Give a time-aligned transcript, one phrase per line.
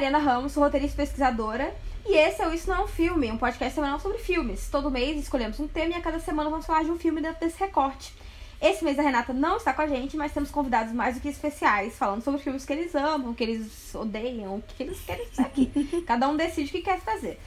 [0.00, 1.74] Mariana Ramos, sou roteirista e pesquisadora.
[2.06, 4.66] E esse é o Isso Não é um Filme, um podcast semanal sobre filmes.
[4.70, 7.38] Todo mês escolhemos um tema e a cada semana vamos falar de um filme dentro
[7.38, 8.14] desse recorte.
[8.62, 11.28] Esse mês a Renata não está com a gente, mas temos convidados mais do que
[11.28, 15.42] especiais, falando sobre filmes que eles amam, que eles odeiam, o que eles querem fazer
[15.42, 15.70] aqui.
[16.08, 17.38] Cada um decide o que quer fazer.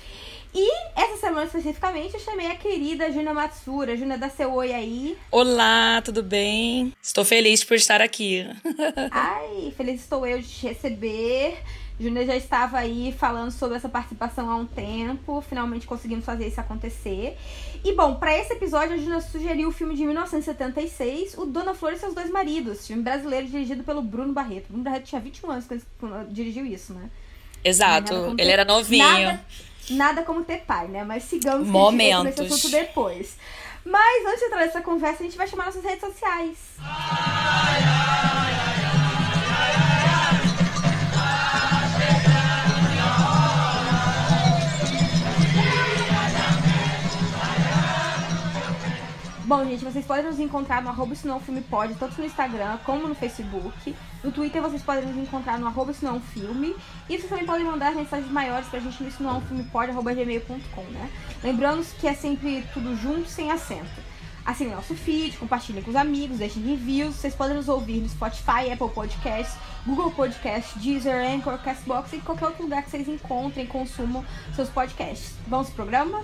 [0.54, 3.98] E essa semana especificamente eu chamei a querida Júnia Matsura.
[3.98, 5.18] Júnia, dá seu oi aí.
[5.32, 6.94] Olá, tudo bem?
[7.02, 8.46] Estou feliz por estar aqui.
[9.10, 11.58] Ai, feliz estou eu de te receber.
[12.00, 16.60] Júnior já estava aí falando sobre essa participação há um tempo, finalmente conseguimos fazer isso
[16.60, 17.38] acontecer.
[17.84, 21.94] E bom, para esse episódio a Júnior sugeriu o filme de 1976, O Dona Flor
[21.94, 24.68] e seus dois maridos, filme brasileiro dirigido pelo Bruno Barreto.
[24.70, 25.66] Bruno Barreto tinha 21 anos
[26.00, 27.10] quando dirigiu isso, né?
[27.64, 29.06] Exato, ele era novinho.
[29.06, 29.46] Nada,
[29.92, 31.04] nada, como ter pai, né?
[31.04, 32.24] Mas sigamos Momentos.
[32.24, 33.38] nesse assunto depois.
[33.86, 36.58] Mas antes de entrar nessa conversa, a gente vai chamar nossas redes sociais.
[36.80, 38.63] Ai, ai, ai,
[49.56, 52.80] Bom, gente, vocês podem nos encontrar no arroba isso não filme pode, tanto no Instagram
[52.84, 53.96] como no Facebook.
[54.24, 56.76] No Twitter vocês podem nos encontrar no arroba isso não filme.
[57.08, 60.12] E vocês também podem mandar mensagens maiores pra gente no isso não filme pode, arroba
[60.12, 61.08] gmail.com, né?
[61.44, 64.02] Lembrando que é sempre tudo junto, sem acento.
[64.44, 67.14] Assinem nosso feed, compartilhem com os amigos, deixem reviews.
[67.14, 72.48] Vocês podem nos ouvir no Spotify, Apple Podcasts, Google Podcast, Deezer, Anchor, Castbox e qualquer
[72.48, 75.36] outro lugar que vocês encontrem e consumam seus podcasts.
[75.48, 76.24] Vamos pro programa?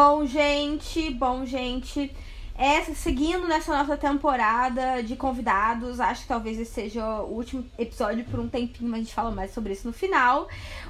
[0.00, 2.14] Bom, gente, bom, gente.
[2.56, 8.24] Essa, seguindo nessa nossa temporada de convidados, acho que talvez esse seja o último episódio
[8.26, 10.46] por um tempinho, mas a gente fala mais sobre isso no final.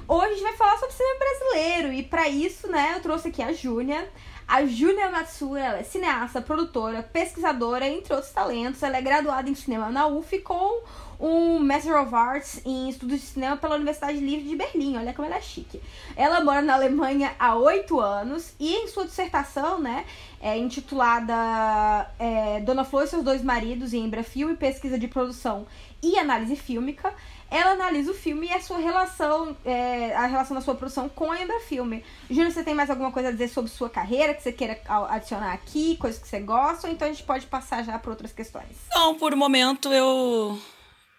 [0.07, 3.41] Hoje a gente vai falar sobre cinema brasileiro e para isso, né, eu trouxe aqui
[3.41, 4.07] a Júnia.
[4.49, 8.81] A Júlia ela é cineasta, produtora, pesquisadora, entre outros talentos.
[8.81, 10.81] Ela é graduada em cinema na UF com
[11.19, 14.97] um Master of Arts em estudos de cinema pela Universidade Livre de Berlim.
[14.97, 15.79] Olha como ela é chique.
[16.15, 20.03] Ela mora na Alemanha há oito anos e em sua dissertação, né,
[20.41, 25.67] é intitulada é, Dona Flor e seus dois maridos em Embra Filme, pesquisa de produção
[26.01, 27.13] e análise fílmica,
[27.51, 31.31] ela analisa o filme e a sua relação, é, a relação da sua produção com
[31.31, 32.03] a Embra Filme.
[32.29, 34.79] Júlia, você tem mais alguma coisa a dizer sobre sua carreira que você queira
[35.09, 38.31] adicionar aqui, coisas que você gosta, ou então a gente pode passar já para outras
[38.31, 38.77] questões?
[38.93, 40.59] Não, por momento eu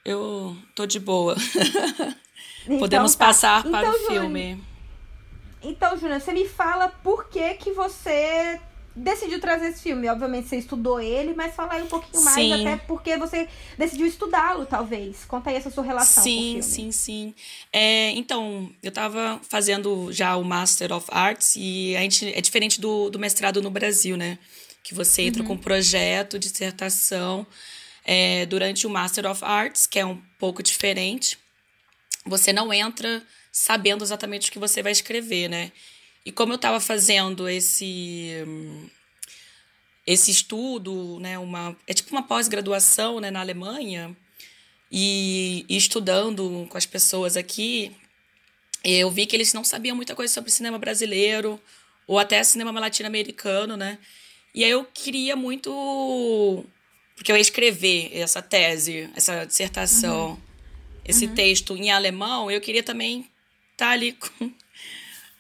[0.05, 1.37] eu tô de boa.
[2.65, 3.27] Então, Podemos tá.
[3.27, 4.63] passar para então, o filme.
[5.63, 8.61] Então, Júlia, você me fala por que que você
[8.95, 10.09] decidiu trazer esse filme?
[10.09, 12.53] Obviamente você estudou ele, mas fala aí um pouquinho mais, sim.
[12.53, 15.25] até porque você decidiu estudá-lo, talvez.
[15.25, 16.63] Conta aí essa sua relação sim, com o filme.
[16.63, 17.35] Sim, sim, sim.
[17.73, 22.81] É, então, eu estava fazendo já o Master of Arts e a gente é diferente
[22.81, 24.39] do, do mestrado no Brasil, né?
[24.83, 25.49] Que você entra uhum.
[25.49, 27.47] com um projeto, dissertação.
[28.05, 31.39] É, durante o Master of Arts, que é um pouco diferente,
[32.25, 33.23] você não entra
[33.53, 35.71] sabendo exatamente o que você vai escrever, né?
[36.25, 38.45] E como eu estava fazendo esse
[40.07, 44.17] esse estudo, né, uma é tipo uma pós-graduação, né, na Alemanha,
[44.91, 47.93] e, e, estudando com as pessoas aqui,
[48.83, 51.61] eu vi que eles não sabiam muita coisa sobre cinema brasileiro
[52.07, 53.99] ou até cinema latino-americano, né?
[54.55, 56.65] E aí eu queria muito
[57.15, 60.39] porque eu ia escrever essa tese, essa dissertação, uhum.
[61.05, 61.35] esse uhum.
[61.35, 63.21] texto em alemão, eu queria também
[63.73, 64.51] estar tá ali com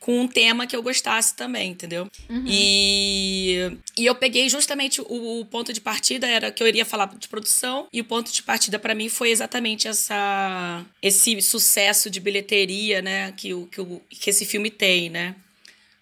[0.00, 2.11] com um tema que eu gostasse também, entendeu?
[2.28, 2.44] Uhum.
[2.47, 7.14] E, e eu peguei justamente o, o, ponto de partida era que eu iria falar
[7.19, 12.19] de produção e o ponto de partida para mim foi exatamente essa esse sucesso de
[12.19, 15.37] bilheteria, né, que o que, o, que esse filme tem, né?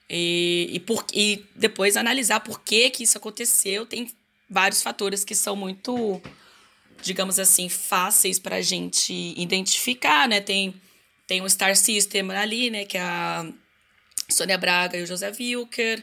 [0.08, 3.84] E, e, por, e depois analisar por que que isso aconteceu.
[3.84, 4.08] Tem
[4.48, 6.22] vários fatores que são muito,
[7.02, 10.40] digamos assim, fáceis para a gente identificar, né?
[10.40, 10.72] Tem,
[11.26, 12.86] tem o Star System ali, né?
[12.86, 13.52] Que é a
[14.30, 16.02] Sônia Braga e o José Wilker.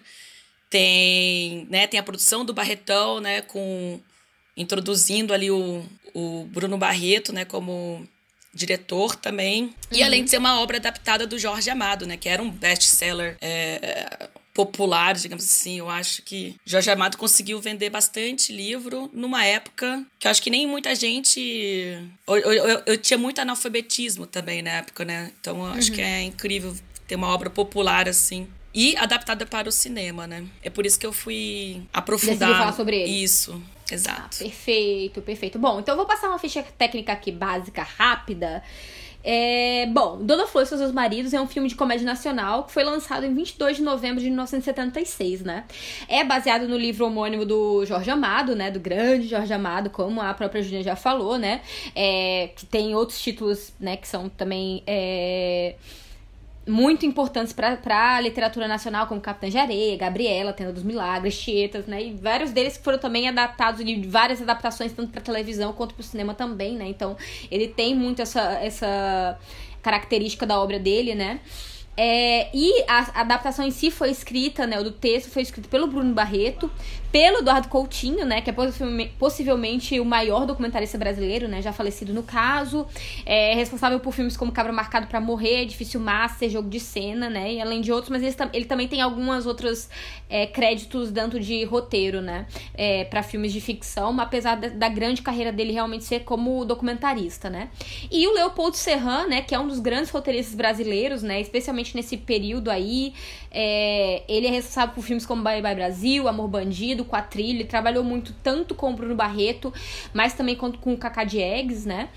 [0.69, 3.99] Tem, né, tem a produção do Barretão, né, com
[4.57, 8.07] introduzindo ali o, o Bruno Barreto, né, como
[8.53, 9.63] diretor também.
[9.63, 9.73] Uhum.
[9.91, 13.37] E além de ser uma obra adaptada do Jorge Amado, né, que era um best-seller
[13.41, 15.79] é, popular, digamos assim.
[15.79, 20.49] Eu acho que Jorge Amado conseguiu vender bastante livro numa época que eu acho que
[20.49, 21.99] nem muita gente.
[22.25, 25.31] Eu, eu, eu, tinha muito analfabetismo também na época, né?
[25.39, 25.95] Então eu acho uhum.
[25.95, 26.73] que é incrível
[27.07, 28.47] ter uma obra popular assim.
[28.73, 30.45] E adaptada para o cinema, né?
[30.61, 32.57] É por isso que eu fui aprofundar.
[32.57, 33.23] Falar sobre ele.
[33.23, 33.61] Isso.
[33.89, 34.37] Exato.
[34.41, 35.57] Ah, perfeito, perfeito.
[35.57, 38.61] Bom, então eu vou passar uma ficha técnica aqui básica, rápida.
[39.23, 42.83] É, bom, Dona Flor e seus maridos é um filme de comédia nacional que foi
[42.83, 45.63] lançado em 22 de novembro de 1976, né?
[46.07, 48.69] É baseado no livro homônimo do Jorge Amado, né?
[48.69, 51.61] Do grande Jorge Amado, como a própria Julia já falou, né?
[51.95, 53.95] É, que tem outros títulos, né?
[53.95, 54.83] Que são também...
[54.85, 55.75] É
[56.67, 61.85] muito importantes para a literatura nacional, como Capitã de Areia, Gabriela, Tenda dos Milagres, Tietas,
[61.85, 62.03] né?
[62.03, 66.01] E vários deles que foram também adaptados de várias adaptações, tanto para televisão quanto para
[66.01, 66.87] o cinema também, né?
[66.87, 67.15] Então,
[67.51, 69.37] ele tem muito essa, essa
[69.81, 71.39] característica da obra dele, né?
[71.97, 74.79] É, e a adaptação em si foi escrita, né?
[74.79, 76.69] O do texto foi escrito pelo Bruno Barreto,
[77.15, 78.41] pelo Eduardo Coutinho, né?
[78.41, 78.53] Que é
[79.17, 81.61] possivelmente o maior documentarista brasileiro, né?
[81.61, 82.85] Já falecido no caso.
[83.25, 87.53] É responsável por filmes como Cabra Marcado para Morrer, Difícil Master, Jogo de Cena, né?
[87.53, 89.89] E além de outros, mas ele, ele também tem algumas outras
[90.29, 92.47] é, créditos dentro de roteiro, né?
[92.73, 97.49] É, para filmes de ficção, apesar da, da, grande carreira dele realmente ser como documentarista,
[97.49, 97.69] né?
[98.11, 99.41] E o Leopoldo Serran, né?
[99.41, 101.39] Que é um dos grandes roteiristas brasileiros, né?
[101.39, 103.13] Especialmente nesse período aí.
[103.57, 107.59] É, ele é responsável por filmes como Bye Bye Brasil, Amor Bandido, Quatrilho.
[107.59, 109.73] Ele trabalhou muito tanto com o Bruno Barreto,
[110.13, 112.09] mas também com, com o Cacá Diegues, né?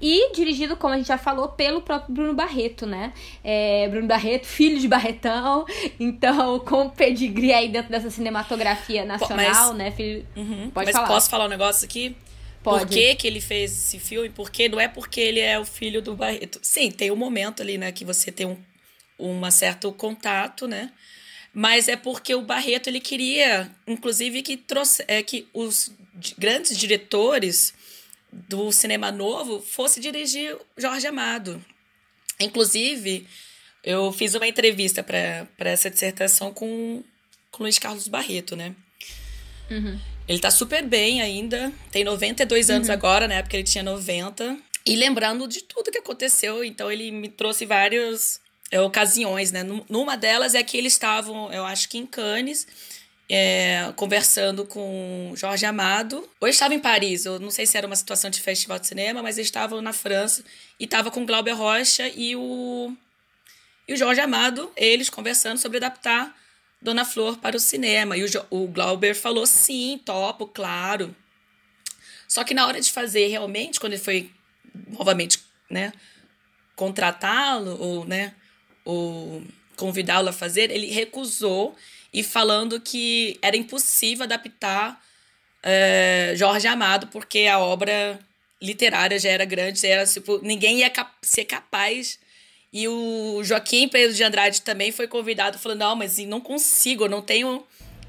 [0.00, 3.12] E dirigido, como a gente já falou, pelo próprio Bruno Barreto, né?
[3.44, 5.66] É, Bruno Barreto, filho de Barretão,
[6.00, 9.90] então com pedigree aí dentro dessa cinematografia nacional, mas, né?
[9.90, 10.24] Filho...
[10.34, 11.08] Uhum, Pode mas falar.
[11.08, 12.16] posso falar um negócio aqui?
[12.62, 12.86] Pode.
[12.86, 14.30] Por que, que ele fez esse filme?
[14.30, 16.58] Porque não é porque ele é o filho do Barreto.
[16.62, 18.56] Sim, tem um momento ali, né, que você tem um
[19.18, 20.92] um certo contato, né?
[21.52, 25.90] Mas é porque o Barreto ele queria, inclusive, que trouxe, é, que os
[26.36, 27.74] grandes diretores
[28.30, 31.64] do cinema novo fosse dirigir Jorge Amado.
[32.38, 33.26] Inclusive,
[33.82, 37.02] eu fiz uma entrevista para essa dissertação com,
[37.50, 38.74] com Luiz Carlos Barreto, né?
[39.70, 39.98] Uhum.
[40.28, 42.94] Ele tá super bem ainda, tem 92 anos uhum.
[42.94, 43.40] agora, na né?
[43.40, 44.58] época ele tinha 90.
[44.84, 49.62] E lembrando de tudo que aconteceu, então ele me trouxe vários é, ocasiões, né?
[49.88, 52.66] Numa delas é que eles estavam, eu acho que em Cannes,
[53.28, 56.28] é, conversando com Jorge Amado.
[56.40, 59.22] Ou estava em Paris, eu não sei se era uma situação de festival de cinema,
[59.22, 60.44] mas eles estavam na França
[60.78, 62.92] e estava com Glauber Rocha e o,
[63.86, 66.34] e o Jorge Amado, eles conversando sobre adaptar
[66.80, 68.16] Dona Flor para o cinema.
[68.16, 71.14] E o, o Glauber falou sim, topo, claro.
[72.26, 74.30] Só que na hora de fazer realmente, quando ele foi
[74.88, 75.92] novamente, né,
[76.76, 78.34] contratá-lo ou, né,
[78.88, 79.42] ou
[79.76, 81.76] convidá-lo a fazer, ele recusou
[82.10, 84.98] e falando que era impossível adaptar
[85.62, 88.18] é, Jorge Amado porque a obra
[88.62, 92.18] literária já era grande, já era tipo, ninguém ia cap ser capaz.
[92.72, 97.20] E o Joaquim Pedro de Andrade também foi convidado, falando: não, mas não consigo, não
[97.20, 97.62] tenho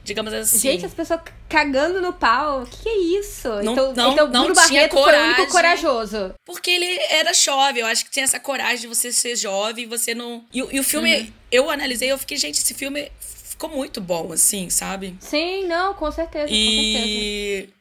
[0.09, 0.57] digamos assim.
[0.57, 2.63] Gente, as pessoas cagando no pau.
[2.63, 3.47] O que, que, é isso?
[3.63, 6.33] Não, então, não, então não Bruno Barreto coragem, foi o único corajoso.
[6.45, 7.81] Porque ele era jovem.
[7.81, 10.43] Eu acho que tinha essa coragem de você ser jovem e você não.
[10.51, 11.33] E, e o filme, uhum.
[11.51, 15.15] eu analisei, eu fiquei, gente, esse filme ficou muito bom, assim, sabe?
[15.19, 16.51] Sim, não, com certeza.
[16.51, 17.73] E, com certeza.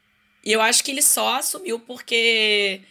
[0.44, 2.82] e eu acho que ele só assumiu porque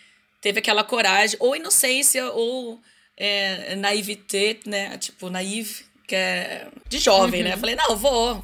[0.41, 2.79] teve aquela coragem, ou inocência, ou
[3.15, 4.97] é, naivete, né?
[4.97, 7.49] Tipo, naive, que é de jovem, né?
[7.49, 7.49] uhum.
[7.49, 7.55] né?
[7.55, 8.43] Eu falei, não, vou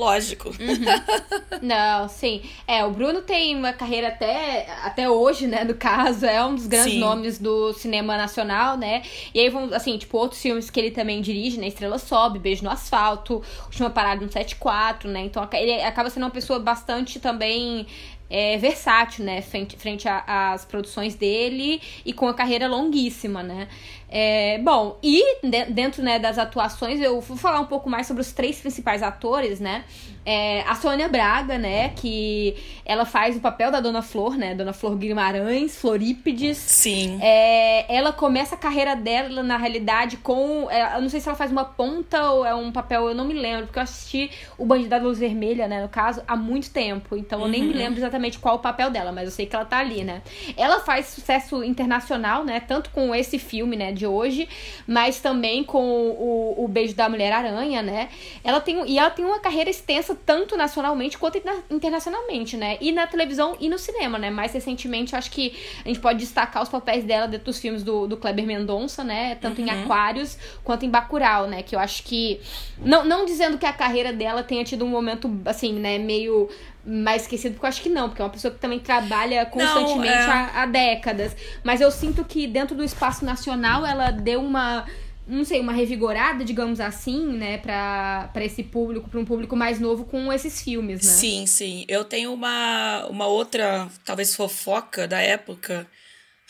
[0.00, 0.48] Lógico.
[0.48, 1.60] Uhum.
[1.60, 2.40] Não, sim.
[2.66, 6.66] É, o Bruno tem uma carreira até, até hoje, né, no caso, é um dos
[6.66, 6.98] grandes sim.
[6.98, 9.02] nomes do cinema nacional, né?
[9.34, 11.66] E aí vão, assim, tipo, outros filmes que ele também dirige, né?
[11.66, 15.20] Estrela Sobe, Beijo no Asfalto, Última Parada no 74, né?
[15.20, 17.86] Então ele acaba sendo uma pessoa bastante também
[18.30, 23.68] é, versátil, né, frente, frente às produções dele e com a carreira longuíssima, né.
[24.10, 25.22] É, bom, e
[25.70, 29.60] dentro né, das atuações, eu vou falar um pouco mais sobre os três principais atores,
[29.60, 29.84] né?
[30.24, 31.90] É, a Sônia Braga, né?
[31.90, 34.54] Que ela faz o papel da Dona Flor, né?
[34.54, 36.58] Dona Flor Guimarães, Florípides.
[36.58, 37.18] Sim.
[37.22, 40.68] É, ela começa a carreira dela, na realidade, com.
[40.70, 43.24] É, eu não sei se ela faz uma ponta ou é um papel, eu não
[43.24, 45.80] me lembro, porque eu assisti o Bandido da Luz Vermelha, né?
[45.80, 47.16] No caso, há muito tempo.
[47.16, 47.76] Então eu nem me uhum.
[47.76, 50.22] lembro exatamente exatamente qual o papel dela, mas eu sei que ela tá ali, né?
[50.56, 52.60] Ela faz sucesso internacional, né?
[52.60, 54.48] Tanto com esse filme, né, de hoje,
[54.86, 58.08] mas também com o, o Beijo da Mulher-Aranha, né?
[58.42, 61.40] Ela tem, e ela tem uma carreira extensa tanto nacionalmente quanto
[61.70, 62.78] internacionalmente, né?
[62.80, 64.30] E na televisão e no cinema, né?
[64.30, 65.52] Mais recentemente, acho que
[65.84, 69.34] a gente pode destacar os papéis dela dentro dos filmes do, do Kleber Mendonça, né?
[69.36, 69.68] Tanto uhum.
[69.68, 71.62] em Aquários quanto em Bacurau, né?
[71.62, 72.40] Que eu acho que...
[72.78, 75.98] Não, não dizendo que a carreira dela tenha tido um momento, assim, né?
[75.98, 76.48] Meio
[76.84, 79.98] mais esquecido, porque eu acho que não, porque é uma pessoa que também trabalha constantemente
[79.98, 80.16] não, é...
[80.16, 81.36] há, há, décadas.
[81.62, 84.86] Mas eu sinto que dentro do espaço nacional ela deu uma.
[85.26, 89.78] Não sei, uma revigorada, digamos assim, né, pra, pra esse público, pra um público mais
[89.78, 91.12] novo com esses filmes, né?
[91.12, 91.84] Sim, sim.
[91.86, 95.86] Eu tenho uma, uma outra, talvez fofoca da época.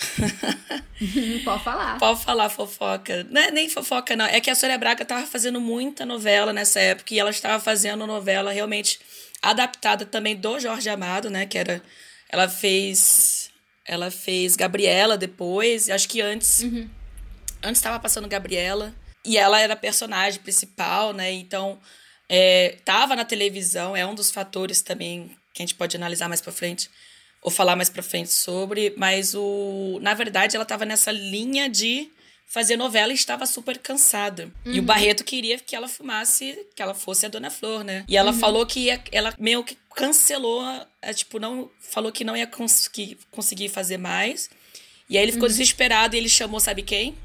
[1.45, 1.99] Pode falar.
[1.99, 3.27] Pode falar fofoca.
[3.29, 4.25] Não é nem fofoca, não.
[4.25, 8.07] É que a Sônia Braga tava fazendo muita novela nessa época e ela estava fazendo
[8.07, 8.99] novela realmente
[9.43, 11.47] adaptada também do Jorge Amado, né?
[11.47, 11.83] Que era.
[12.29, 13.51] Ela fez.
[13.85, 15.89] Ela fez Gabriela depois.
[15.91, 16.61] Acho que antes.
[16.61, 16.89] Uhum.
[17.63, 18.95] Antes estava passando Gabriela.
[19.25, 21.31] E ela era a personagem principal, né?
[21.33, 21.79] Então.
[22.33, 26.41] É, tava na televisão, é um dos fatores também que a gente pode analisar mais
[26.41, 26.89] para frente
[27.43, 32.09] ou falar mais para frente sobre, mas o na verdade ela tava nessa linha de
[32.51, 34.47] fazer novela e estava super cansada.
[34.67, 34.73] Uhum.
[34.73, 34.85] E o uhum.
[34.85, 38.05] Barreto queria que ela filmasse, que ela fosse a Dona Flor, né?
[38.09, 38.39] E ela uhum.
[38.39, 40.61] falou que ia, ela meio que cancelou,
[41.01, 44.51] é, tipo, não falou que não ia cons que conseguir fazer mais.
[45.09, 45.53] E aí ele ficou uhum.
[45.53, 47.17] desesperado e ele chamou, sabe quem?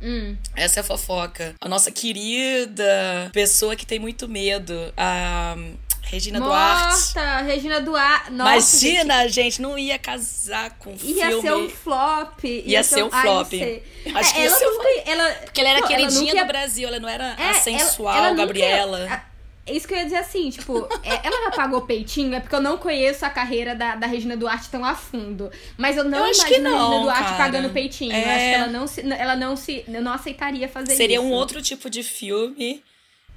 [0.00, 0.36] Hum.
[0.54, 1.56] Essa é a fofoca.
[1.60, 5.56] A nossa querida pessoa que tem muito medo, a
[6.02, 7.46] Regina Morta, Duarte.
[7.46, 8.30] Regina Duarte.
[8.32, 9.32] Nossa, Imagina, gente.
[9.32, 11.42] gente, não ia casar com ia filme.
[11.42, 12.44] Ser um flop.
[12.44, 13.52] Ia, ia ser um flop.
[13.52, 13.82] Ai,
[14.14, 14.86] Acho é, que ia ser um flop.
[15.06, 15.30] Ela...
[15.44, 18.26] Porque ela era não, queridinha ela do Brasil, ela não era é, a sensual ela,
[18.28, 19.00] ela Gabriela.
[19.00, 19.32] Ia...
[19.64, 22.60] Isso que eu ia dizer assim, tipo, é, ela já pagou peitinho, é porque eu
[22.60, 25.50] não conheço a carreira da, da Regina Duarte tão a fundo.
[25.78, 27.36] Mas eu não eu imagino não, a Regina Duarte cara.
[27.36, 28.12] pagando peitinho.
[28.12, 28.24] É...
[28.24, 29.12] Eu acho que ela não se.
[29.12, 29.84] Ela não se.
[29.86, 31.22] Eu não aceitaria fazer Seria isso.
[31.22, 32.82] Seria um outro tipo de filme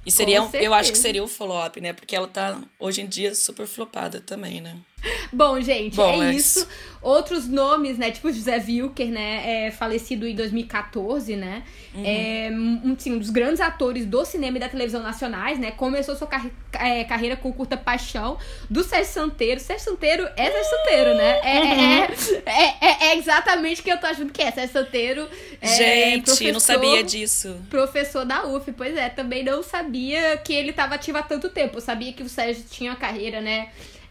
[0.06, 1.92] e seria, eu acho que seria o flop, né?
[1.92, 4.76] Porque ela tá hoje em dia super flopada também, né?
[5.32, 6.66] Bom, gente, Bom, é, é isso.
[7.02, 8.10] Outros nomes, né?
[8.10, 9.66] Tipo José Wilker, né?
[9.66, 11.62] É falecido em 2014, né?
[11.94, 12.02] Uhum.
[12.04, 15.70] É um, um dos grandes atores do cinema e da televisão nacionais, né?
[15.70, 18.38] Começou sua car é, carreira com Curta Paixão,
[18.68, 19.60] do Sérgio Santeiro.
[19.60, 21.40] Sérgio Santeiro é Sérgio Santeiro, né?
[21.44, 22.42] É, uhum.
[22.44, 24.50] é, é, é, exatamente o que eu tô achando que é.
[24.50, 25.28] Sérgio Santeiro.
[25.62, 27.56] gente, não sabia disso.
[27.70, 29.10] Professor da UF, pois é.
[29.10, 31.76] Também não sabia que ele tava ativo há tanto tempo.
[31.76, 33.68] Eu sabia que o Sérgio tinha uma carreira, né?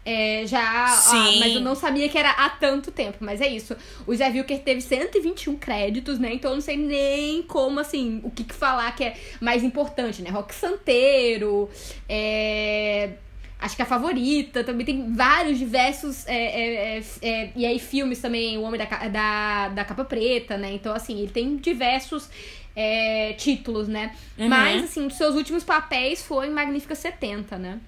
[0.08, 0.62] É, já.
[0.62, 3.18] Ah, mas eu não sabia que era há tanto tempo.
[3.20, 3.76] Mas é isso.
[4.06, 6.32] O Zé Wilker teve 121 créditos, né?
[6.32, 10.22] Então eu não sei nem como, assim, o que, que falar que é mais importante,
[10.22, 10.30] né?
[10.30, 11.68] Rock Santeiro,
[12.08, 13.14] é.
[13.58, 16.24] Acho que a favorita também tem vários diversos.
[16.28, 20.56] É, é, é, é, e aí, filmes também, O Homem da, da, da Capa Preta,
[20.56, 20.72] né?
[20.72, 22.30] Então, assim, ele tem diversos
[22.76, 24.14] é, títulos, né?
[24.38, 24.48] Uhum.
[24.48, 27.80] Mas, assim, os seus últimos papéis foi em Magnífica 70, né?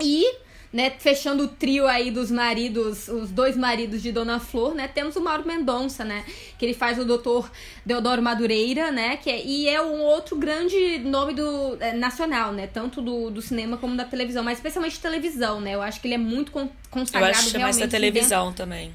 [0.00, 0.24] E
[0.72, 5.16] né, fechando o trio aí dos maridos, os dois maridos de Dona Flor, né, temos
[5.16, 6.24] o Mauro Mendonça, né,
[6.56, 7.50] que ele faz o doutor
[7.84, 12.68] Deodoro Madureira, né, que é, e é um outro grande nome do é, nacional, né,
[12.68, 16.14] tanto do, do cinema como da televisão, mas especialmente televisão, né, eu acho que ele
[16.14, 16.52] é muito
[16.90, 17.62] consagrado eu acho realmente.
[17.62, 18.64] mais da televisão dentro...
[18.64, 18.92] também.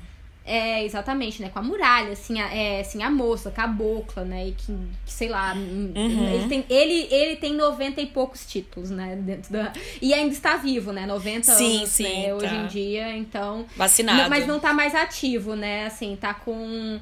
[0.47, 1.49] É, exatamente, né?
[1.49, 4.49] Com a muralha, assim, a, é, assim, a moça, cabocla, né?
[4.49, 5.53] E que, que sei lá.
[5.55, 5.91] Uhum.
[5.95, 9.15] Ele, tem, ele, ele tem 90 e poucos títulos, né?
[9.15, 11.07] Dentro da, e ainda está vivo, né?
[11.07, 12.27] 90 sim, anos, sim, né?
[12.27, 12.35] Tá.
[12.35, 13.65] Hoje em dia, então.
[13.75, 14.29] Vacinado.
[14.29, 15.87] mas não tá mais ativo, né?
[15.87, 16.99] Assim, tá com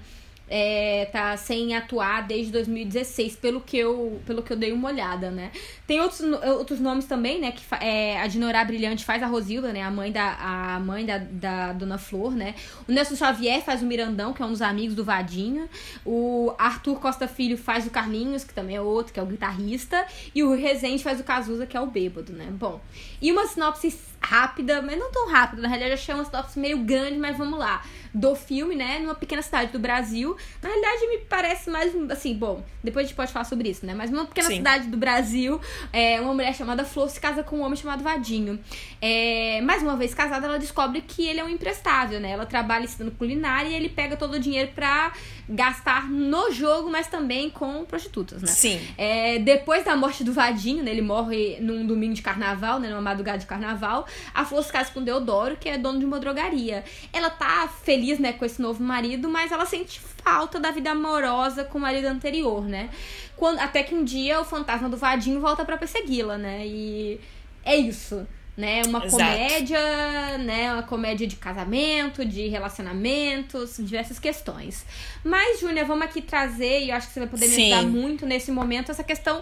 [0.55, 5.31] é, tá sem atuar desde 2016, pelo que eu, pelo que eu dei uma olhada,
[5.31, 5.51] né?
[5.87, 6.21] Tem outros,
[6.59, 7.51] outros nomes também, né?
[7.51, 9.81] Que é, a Dinorá Brilhante faz a Rosilda, né?
[9.81, 12.53] A mãe da, a mãe da, da Dona Flor, né?
[12.87, 15.67] O Nelson Xavier faz o Mirandão, que é um dos amigos do Vadinho.
[16.05, 20.05] O Arthur Costa Filho faz o Carlinhos, que também é outro, que é o guitarrista.
[20.35, 22.45] E o Rezende faz o Cazuza, que é o bêbado, né?
[22.51, 22.79] Bom,
[23.19, 23.89] e uma sinopse
[24.23, 27.59] rápida, mas não tão rápida, na realidade eu achei uma sinopse meio grande, mas vamos
[27.59, 28.99] lá do filme, né?
[28.99, 30.37] Numa pequena cidade do Brasil.
[30.61, 33.95] Na realidade, me parece mais assim, bom, depois a gente pode falar sobre isso, né?
[33.95, 34.57] Mas numa pequena Sim.
[34.57, 35.59] cidade do Brasil,
[35.91, 38.59] é, uma mulher chamada Flor se casa com um homem chamado Vadinho.
[39.01, 42.31] É, mais uma vez casada, ela descobre que ele é um imprestável, né?
[42.31, 45.11] Ela trabalha estudando culinária e ele pega todo o dinheiro pra
[45.49, 48.47] gastar no jogo, mas também com prostitutas, né?
[48.47, 48.79] Sim.
[48.97, 50.91] É, depois da morte do Vadinho, né?
[50.91, 52.89] Ele morre num domingo de carnaval, né?
[52.89, 54.07] Numa madrugada de carnaval.
[54.33, 56.83] A Flor se casa com Deodoro, que é dono de uma drogaria.
[57.11, 61.63] Ela tá feliz né, com esse novo marido, mas ela sente falta da vida amorosa
[61.63, 62.89] com o marido anterior, né?
[63.35, 66.65] Quando, até que um dia o fantasma do Vadinho volta para persegui-la, né?
[66.65, 67.19] E
[67.63, 68.25] é isso.
[68.55, 68.83] né?
[68.85, 69.11] Uma Exato.
[69.23, 70.71] comédia, né?
[70.73, 74.85] Uma comédia de casamento, de relacionamentos, diversas questões.
[75.23, 77.73] Mas, Júnia, vamos aqui trazer, e eu acho que você vai poder me Sim.
[77.73, 79.41] ajudar muito nesse momento, essa questão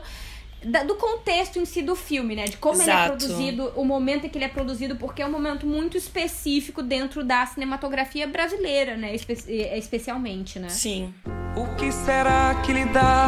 [0.63, 2.45] da- do contexto em si do filme, né?
[2.45, 3.17] De como ele é Exato.
[3.17, 7.23] produzido, o momento em que ele é produzido, porque é um momento muito específico dentro
[7.23, 9.13] da cinematografia brasileira, né?
[9.15, 10.69] Espe- eh, especialmente, né?
[10.69, 11.13] Sim.
[11.55, 13.27] O que será que lhe dá?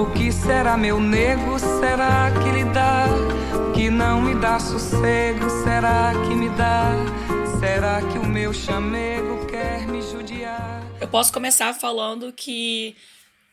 [0.00, 1.58] O que será, meu nego?
[1.58, 3.04] Será que lhe dá?
[3.74, 5.48] Que não me dá sossego?
[5.62, 6.92] Será que me dá?
[7.60, 10.82] Será que o meu chamego quer me judiar?
[11.00, 12.96] Eu posso começar falando que,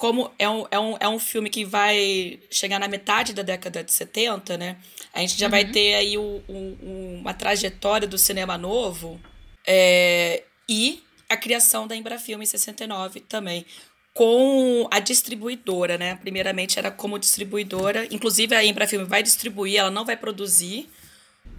[0.02, 3.84] como é um, é um, é um filme que vai chegar na metade da década
[3.84, 4.78] de 70, né?
[5.14, 9.22] A gente já vai ter aí o- o- uma trajetória do cinema novo
[9.66, 13.64] é, e a criação da Embrafilme em 69 também.
[14.12, 16.16] Com a distribuidora, né?
[16.16, 18.08] Primeiramente era como distribuidora.
[18.10, 20.90] Inclusive a Embrafilme vai distribuir, ela não vai produzir.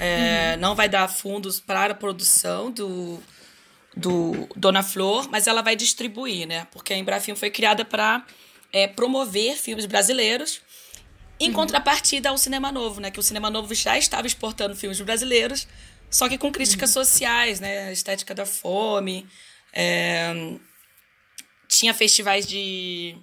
[0.00, 3.22] é, Não vai dar fundos para a produção do,
[3.96, 6.66] do Dona Flor, mas ela vai distribuir, né?
[6.70, 8.24] Porque a Embrafilme foi criada para
[8.96, 10.62] promover filmes brasileiros,
[11.38, 13.10] em contrapartida ao cinema novo, né?
[13.10, 15.66] Que o cinema novo já estava exportando filmes brasileiros,
[16.10, 17.88] só que com críticas sociais, né?
[17.88, 19.26] A estética da fome,
[19.72, 20.32] é,
[21.68, 23.16] tinha festivais de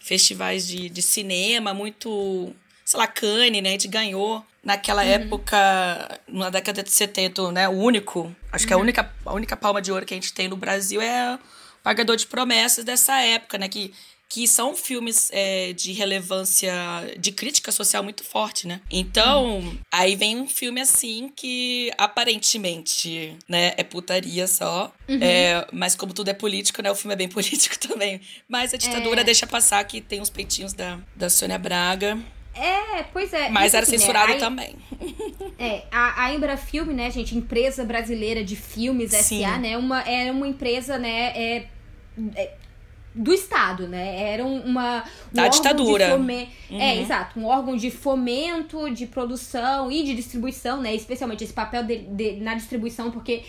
[0.00, 2.54] festivais de, de cinema muito,
[2.86, 3.68] sei lá, Cannes, né?
[3.70, 7.68] A gente ganhou naquela época, na década de 70, né?
[7.68, 10.48] O único, acho que a única, a única palma de ouro que a gente tem
[10.48, 11.38] no Brasil é o
[11.82, 13.68] Pagador de Promessas dessa época, né?
[13.68, 13.92] Que,
[14.28, 16.72] que são filmes é, de relevância,
[17.18, 18.80] de crítica social muito forte, né?
[18.90, 24.92] Então, aí vem um filme assim que aparentemente, né, é putaria só.
[25.08, 26.90] É, mas como tudo é político, né?
[26.90, 28.20] O filme é bem político também.
[28.48, 29.24] Mas a ditadura É.
[29.24, 32.18] deixa passar que tem os peitinhos da, da Sônia Braga.
[32.58, 33.48] É, pois é.
[33.50, 34.76] Mas Isso era assim, né, censurado aí- também.
[35.58, 39.42] É, a, a Embrafilme, né, gente, empresa brasileira de filmes Sim.
[39.42, 41.66] SA, né, uma, era uma empresa, né, é,
[42.34, 42.54] é,
[43.14, 45.02] do Estado, né, era um- uma...
[45.02, 46.10] um Da ditadura.
[46.10, 47.00] fome- É, Uhum.
[47.02, 51.98] exato, um órgão de fomento, de produção e de distribuição, né, especialmente esse papel de,
[52.00, 53.42] de- na distribuição, porque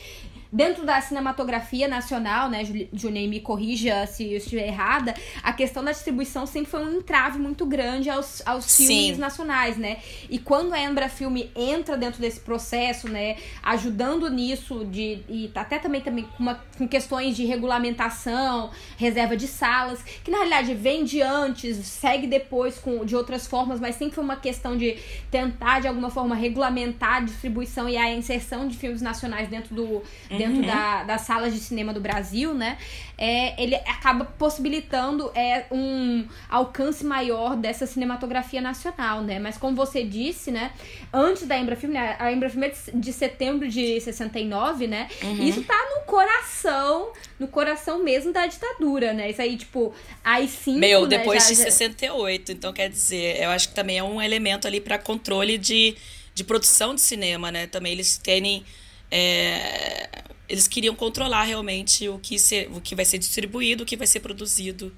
[0.51, 2.63] dentro da cinematografia nacional, né,
[2.94, 5.13] Juninho, me corrija se eu estiver errada,
[5.44, 8.88] a questão da distribuição sempre foi um entrave muito grande aos, aos Sim.
[8.88, 9.98] filmes nacionais, né?
[10.30, 15.80] E quando a Embra Filme entra dentro desse processo, né, ajudando nisso de e até
[15.80, 21.03] também também com, uma- com questões de regulamentação, reserva de salas, que na realidade vem
[21.03, 24.98] de antes, segue depois com de outras formas, mas sempre foi uma questão de
[25.31, 30.03] tentar de alguma forma regulamentar a distribuição e a inserção de filmes nacionais dentro do
[30.38, 32.78] dentro da, das salas de cinema do Brasil, né?
[33.18, 39.40] É, ele acaba possibilitando é, um alcance maior dessa cinematografia nacional, né?
[39.40, 40.72] Mas como você disse, né?
[41.12, 45.08] Antes da Embrafilme, né, a Embrafilme é de- setembro de 69, né?
[45.40, 49.32] Isso tá no coração, no coração mesmo da ditadura, né?
[49.32, 50.78] Isso aí, tipo, aí sim.
[50.78, 52.52] Meu, né, depois já- de já- 68.
[52.52, 55.96] Então, quer dizer, eu acho que também é um elemento ali para controle de,
[56.36, 57.66] de produção de cinema, né?
[57.68, 58.64] Também eles terem.
[59.11, 60.09] É,
[60.50, 64.07] eles queriam controlar realmente o que, ser, o que vai ser distribuído, o que vai
[64.07, 64.93] ser produzido.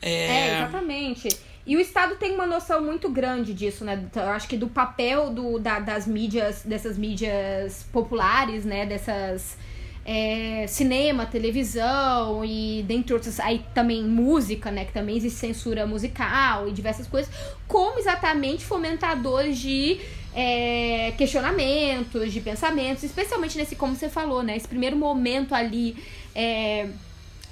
[0.00, 1.28] É, exatamente.
[1.64, 4.04] E o Estado tem uma noção muito grande disso, né?
[4.16, 8.84] Eu acho que do papel do, da- das mídias, dessas mídias populares, né?
[8.84, 9.56] Dessas.
[10.04, 16.68] é, cinema, televisão e dentre outras, aí também música, né, que também existe censura musical
[16.68, 17.32] e diversas coisas,
[17.68, 20.00] como exatamente fomentadores de
[20.34, 25.96] é, questionamentos, de pensamentos, especialmente nesse, como você falou, né, esse primeiro momento ali,
[26.34, 26.88] é,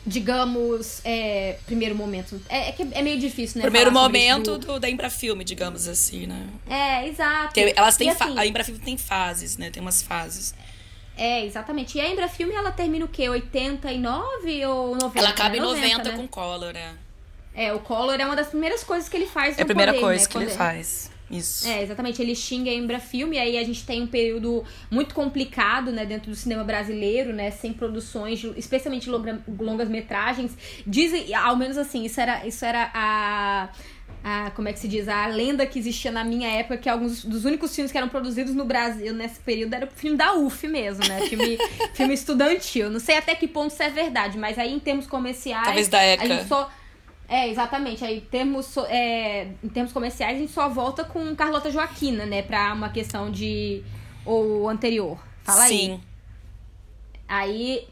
[0.07, 4.81] digamos, é, primeiro momento, é, é que é meio difícil, né, Primeiro momento do- do,
[4.81, 6.47] da Embrafilme, digamos assim, né?
[6.69, 7.53] É, exato.
[7.55, 9.71] Tem- elas têm fa- assim, a Embrafilme tem fases, né?
[9.71, 10.55] Tem umas fases.
[11.17, 11.99] É, exatamente.
[11.99, 13.29] E a Embrafilme, ela termina o quê?
[13.29, 15.19] 89 ou 90?
[15.19, 15.57] Ela acaba né?
[15.59, 16.17] em 90 né?
[16.17, 16.95] com Collor, né?
[17.55, 19.93] É, o Collor é uma das primeiras coisas que ele faz É a no primeira
[19.93, 20.31] poder, coisa né?
[20.31, 21.11] que ele Quando- faz.
[21.31, 21.69] Isso.
[21.69, 22.21] É, exatamente.
[22.21, 26.31] Ele xinga a Embrafilme, e aí a gente tem um período muito complicado, né, dentro
[26.31, 30.57] do cinema brasileiro, né, sem produções, especialmente longa- longas-metragens.
[30.87, 33.69] Dizem, ao menos assim, isso era, isso era a...
[34.25, 37.25] a, como é que se diz, a lenda que existia na minha época, que alguns
[37.25, 40.67] dos únicos filmes que eram produzidos no Brasil nesse período era o filme da UF
[40.67, 41.21] mesmo, né?
[41.29, 41.57] Filme,
[41.95, 42.91] filme estudantil.
[42.91, 45.65] Não sei até que ponto isso é verdade, mas aí em termos comerciais.
[45.65, 46.25] Talvez da ECA.
[46.25, 46.71] A gente só.
[47.31, 48.05] É, exatamente.
[48.05, 52.43] Aí, em termos, é, em termos comerciais, a gente só volta com Carlota Joaquina, né?
[52.43, 53.85] Pra uma questão de.
[54.27, 55.17] Ou anterior.
[55.45, 55.79] Fala aí.
[55.79, 56.01] Sim.
[57.29, 57.87] Aí.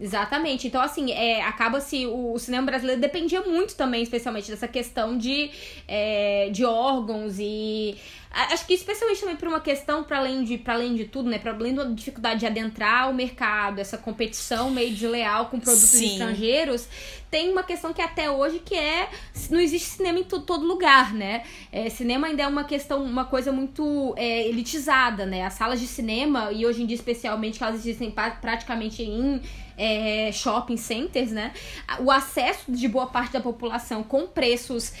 [0.00, 0.66] Exatamente.
[0.66, 2.06] Então, assim, é, acaba-se.
[2.06, 5.50] O, o cinema brasileiro dependia muito também, especialmente, dessa questão de,
[5.88, 7.96] é, de órgãos e
[8.30, 11.38] Acho que especialmente também por uma questão, para além, de, além de tudo, né?
[11.38, 16.12] Para além da dificuldade de adentrar o mercado, essa competição meio desleal com produtos Sim.
[16.12, 16.86] estrangeiros,
[17.30, 19.08] tem uma questão que até hoje que é
[19.50, 21.42] não existe cinema em todo, todo lugar, né?
[21.72, 25.46] É, cinema ainda é uma questão, uma coisa muito é, elitizada, né?
[25.46, 29.40] As salas de cinema, e hoje em dia especialmente, que elas existem praticamente em
[29.78, 31.52] é, shopping centers, né?
[32.00, 34.92] O acesso de boa parte da população com preços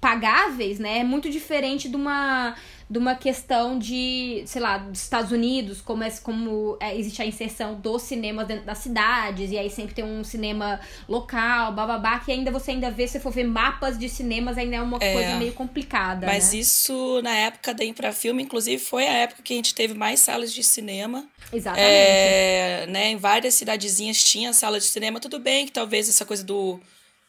[0.00, 2.54] pagáveis, né, é muito diferente de uma
[2.90, 7.26] de uma questão de, sei lá, dos Estados Unidos, como, é, como é, existe a
[7.26, 12.32] inserção dos cinemas dentro das cidades, e aí sempre tem um cinema local, bababá, que
[12.32, 15.36] ainda você ainda vê, se for ver mapas de cinemas, ainda é uma é, coisa
[15.36, 16.26] meio complicada.
[16.26, 16.60] Mas né?
[16.60, 20.52] isso, na época da Infrafilme, inclusive, foi a época que a gente teve mais salas
[20.52, 21.26] de cinema.
[21.52, 21.90] Exatamente.
[21.90, 26.42] É, né, em várias cidadezinhas tinha sala de cinema, tudo bem que talvez essa coisa
[26.42, 26.80] do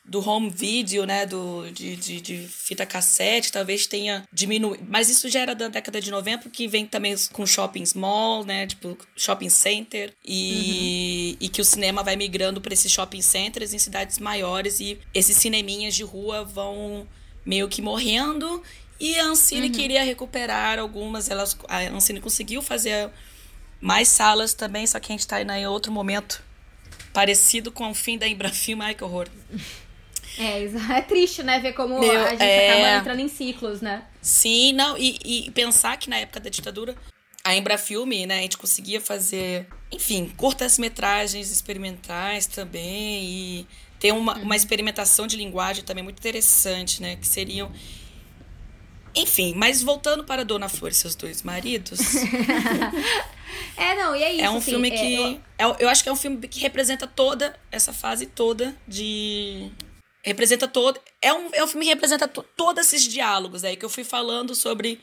[0.09, 4.83] do home video, né, do, de, de, de, fita cassete, talvez tenha diminuído.
[4.89, 8.65] Mas isso já era da década de 90, que vem também com shopping mall, né,
[8.65, 11.45] tipo shopping center, e, uhum.
[11.45, 15.37] e que o cinema vai migrando para esses shopping centers em cidades maiores e esses
[15.37, 17.07] cineminhas de rua vão
[17.45, 18.63] meio que morrendo.
[18.99, 19.73] E a Ancine uhum.
[19.73, 23.11] queria recuperar algumas, elas, a Ancine conseguiu fazer
[23.79, 26.43] mais salas também, só que a gente está em outro momento
[27.13, 29.27] parecido com o fim da Embrafilme, ai que horror.
[30.39, 30.63] É,
[30.97, 31.59] é triste, né?
[31.59, 32.71] Ver como Meu, a gente é...
[32.71, 34.03] acaba entrando em ciclos, né?
[34.21, 36.95] Sim, não, e, e pensar que na época da ditadura,
[37.43, 43.67] a Embrafilme, né, a gente conseguia fazer, enfim, curtas-metragens experimentais também, e
[43.99, 44.43] ter uma, uhum.
[44.43, 47.17] uma experimentação de linguagem também muito interessante, né?
[47.17, 47.71] Que seriam.
[49.13, 51.99] Enfim, mas voltando para Dona Flor e seus dois maridos.
[53.75, 54.45] é, não, e é isso.
[54.45, 55.15] É um assim, filme é, que.
[55.57, 55.71] Eu...
[55.71, 59.69] É, eu acho que é um filme que representa toda essa fase toda de
[60.23, 60.99] representa todo.
[61.21, 64.53] É um, é um filme que representa todos esses diálogos aí que eu fui falando
[64.55, 65.01] sobre,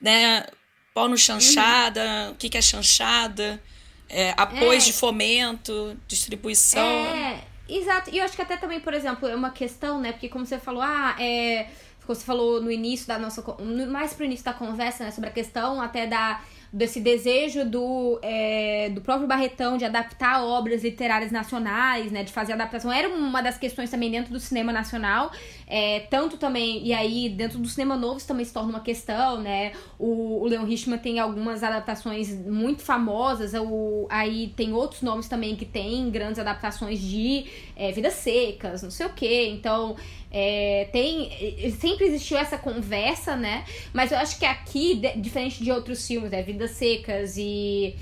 [0.00, 0.46] né,
[0.94, 2.30] pau no chanchada, uhum.
[2.32, 3.62] o que, que é chanchada,
[4.08, 4.78] é, apoio é.
[4.78, 6.86] de fomento, distribuição.
[6.86, 8.10] É, exato.
[8.10, 10.58] E eu acho que até também, por exemplo, é uma questão, né, porque como você
[10.58, 11.68] falou, ah, é.
[12.06, 13.44] Você falou no início da nossa.
[13.90, 15.10] Mais pro início da conversa, né?
[15.10, 20.82] Sobre a questão até da desse desejo do, é, do próprio Barretão de adaptar obras
[20.82, 25.32] literárias nacionais, né, de fazer adaptação, era uma das questões também dentro do cinema nacional,
[25.66, 29.40] é, tanto também, e aí dentro do cinema novo isso também se torna uma questão,
[29.40, 35.26] né, o, o Leon Richman tem algumas adaptações muito famosas, o, aí tem outros nomes
[35.26, 39.96] também que tem grandes adaptações de é, Vidas Secas, não sei o que, então
[40.30, 43.64] é, tem sempre existiu essa conversa, né?
[43.92, 46.42] Mas eu acho que aqui, de, diferente de outros filmes, né?
[46.58, 47.94] Vidas Secas e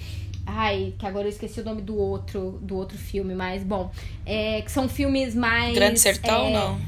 [0.46, 3.90] Ai, que agora eu esqueci o nome do outro, do outro filme, mas bom,
[4.24, 5.74] é, que são filmes mais.
[5.74, 6.80] Grande Sertão, é, não.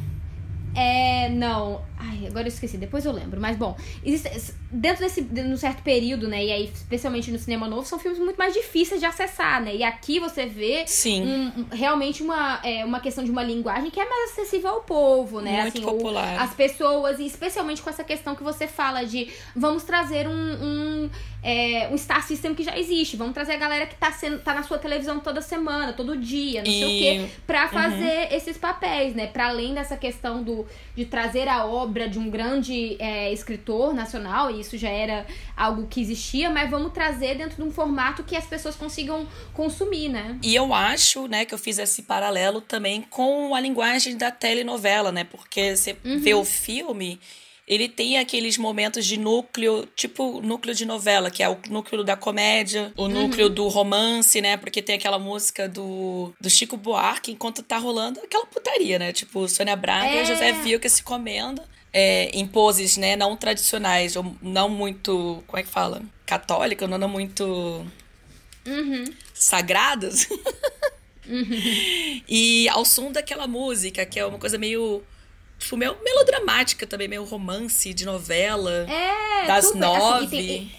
[0.76, 1.80] É, não.
[2.00, 3.40] Ai, agora eu esqueci, depois eu lembro.
[3.40, 6.44] Mas bom, existe, dentro desse num certo período, né?
[6.44, 9.74] E aí, especialmente no cinema novo, são filmes muito mais difíceis de acessar, né?
[9.74, 11.26] E aqui você vê Sim.
[11.26, 15.40] Um, realmente uma, é, uma questão de uma linguagem que é mais acessível ao povo,
[15.40, 15.62] né?
[15.62, 16.40] Muito assim, popular.
[16.40, 21.10] as pessoas, e especialmente com essa questão que você fala de vamos trazer um, um,
[21.42, 23.16] é, um Star System que já existe.
[23.16, 26.62] Vamos trazer a galera que tá, sendo, tá na sua televisão toda semana, todo dia,
[26.62, 26.78] não e...
[26.78, 27.68] sei o quê, pra uhum.
[27.70, 28.36] fazer uhum.
[28.36, 29.26] esses papéis, né?
[29.26, 34.50] Pra além dessa questão do, de trazer a obra de um grande é, escritor nacional,
[34.50, 38.36] e isso já era algo que existia, mas vamos trazer dentro de um formato que
[38.36, 40.38] as pessoas consigam consumir, né?
[40.42, 45.10] E eu acho, né, que eu fiz esse paralelo também com a linguagem da telenovela,
[45.10, 45.24] né?
[45.24, 46.18] Porque você uhum.
[46.18, 47.18] vê o filme
[47.68, 52.16] ele tem aqueles momentos de núcleo, tipo núcleo de novela, que é o núcleo da
[52.16, 53.08] comédia, o uhum.
[53.08, 54.56] núcleo do romance, né?
[54.56, 59.12] Porque tem aquela música do, do Chico Buarque enquanto tá rolando aquela putaria, né?
[59.12, 60.22] Tipo, Sônia Braga é.
[60.22, 61.60] e José Vilca se comendo.
[61.92, 66.02] É, em poses, né, não tradicionais, ou não muito, como é que fala?
[66.26, 67.44] Católica, não, não muito
[68.66, 69.04] uhum.
[69.32, 70.28] sagradas.
[71.26, 72.22] uhum.
[72.28, 75.02] E ao som daquela música, que é uma coisa meio
[75.58, 78.86] tipo, meio melodramática também, meio romance de novela.
[78.88, 80.38] É, das super, nove.
[80.38, 80.70] Assim,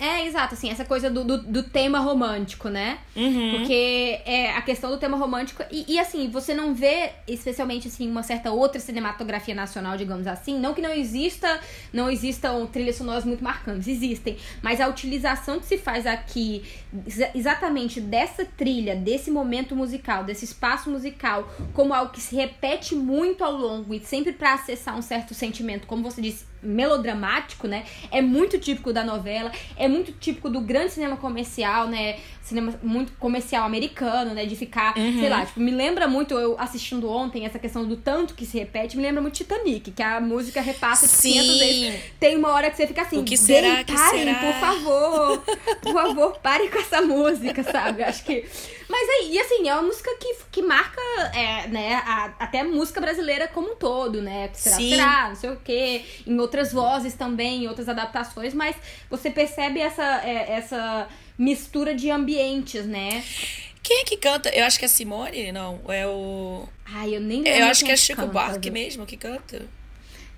[0.00, 2.98] é, exato, assim, essa coisa do, do, do tema romântico, né?
[3.16, 3.56] Uhum.
[3.56, 5.62] Porque é a questão do tema romântico.
[5.70, 10.58] E, e, assim, você não vê, especialmente, assim, uma certa outra cinematografia nacional, digamos assim.
[10.58, 11.60] Não que não exista,
[11.92, 14.36] não existam trilhas sonoras muito marcantes, existem.
[14.62, 16.62] Mas a utilização que se faz aqui,
[17.34, 23.42] exatamente dessa trilha, desse momento musical, desse espaço musical, como algo que se repete muito
[23.42, 27.84] ao longo e sempre para acessar um certo sentimento, como você disse, melodramático, né?
[28.10, 32.18] É muito típico da novela, é muito típico do grande cinema comercial, né?
[32.42, 34.46] Cinema muito comercial americano, né?
[34.46, 35.20] De ficar, uhum.
[35.20, 38.58] sei lá, tipo, me lembra muito, eu assistindo ontem, essa questão do tanto que se
[38.58, 42.00] repete, me lembra muito Titanic, que a música repassa de 500 vezes.
[42.18, 44.38] Tem uma hora que você fica assim, o que será, que parem, será?
[44.38, 45.42] por favor,
[45.82, 48.02] por favor, pare com essa música, sabe?
[48.02, 48.44] Acho que...
[48.88, 51.00] Mas aí, e assim, é uma música que, que marca,
[51.34, 54.48] é, né, a, até a música brasileira como um todo, né?
[54.54, 54.90] Será, Sim.
[54.90, 58.74] será, não sei o quê, em outras vozes também, em outras adaptações, mas
[59.10, 63.22] você percebe essa, é, essa mistura de ambientes, né?
[63.82, 64.48] Quem é que canta?
[64.50, 65.80] Eu acho que é Simone, não?
[65.88, 66.68] É o.
[66.84, 67.60] Ai, eu nem lembro.
[67.60, 69.66] Eu acho que é Chico canta, Buarque mesmo que canta.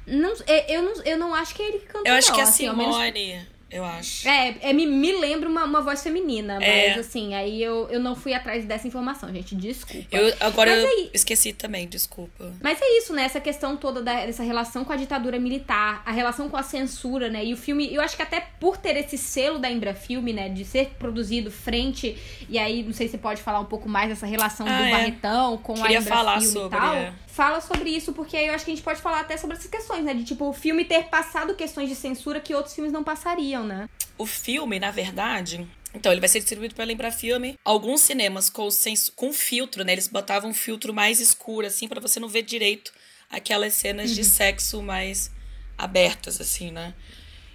[0.07, 0.35] Não,
[0.69, 2.09] eu, não, eu não acho que é ele que canta.
[2.09, 3.13] Eu acho não, que é assim, Simone.
[3.13, 4.29] Menos eu acho.
[4.29, 6.89] É, é me, me lembra uma, uma voz feminina, é.
[6.89, 10.09] mas assim, aí eu, eu não fui atrás dessa informação, gente, desculpa.
[10.11, 12.53] Eu, agora mas eu aí, esqueci também, desculpa.
[12.61, 16.11] Mas é isso, né, essa questão toda da, dessa relação com a ditadura militar, a
[16.11, 19.17] relação com a censura, né, e o filme, eu acho que até por ter esse
[19.17, 22.17] selo da Embrafilme, né, de ser produzido frente,
[22.49, 24.85] e aí, não sei se você pode falar um pouco mais dessa relação ah, do
[24.85, 24.91] é.
[24.91, 26.95] Barretão com Queria a Embrafilme e tal.
[26.95, 29.57] É fala sobre isso, porque aí eu acho que a gente pode falar até sobre
[29.57, 30.13] essas questões, né?
[30.13, 33.89] De tipo, o filme ter passado questões de censura que outros filmes não passariam, né?
[34.19, 37.59] O filme, na verdade, então, ele vai ser distribuído pela Embrafilme.
[37.65, 38.69] Alguns cinemas com,
[39.17, 39.93] com filtro, né?
[39.93, 42.93] Eles botavam um filtro mais escuro, assim, para você não ver direito
[43.31, 44.17] aquelas cenas uhum.
[44.17, 45.31] de sexo mais
[45.79, 46.93] abertas, assim, né?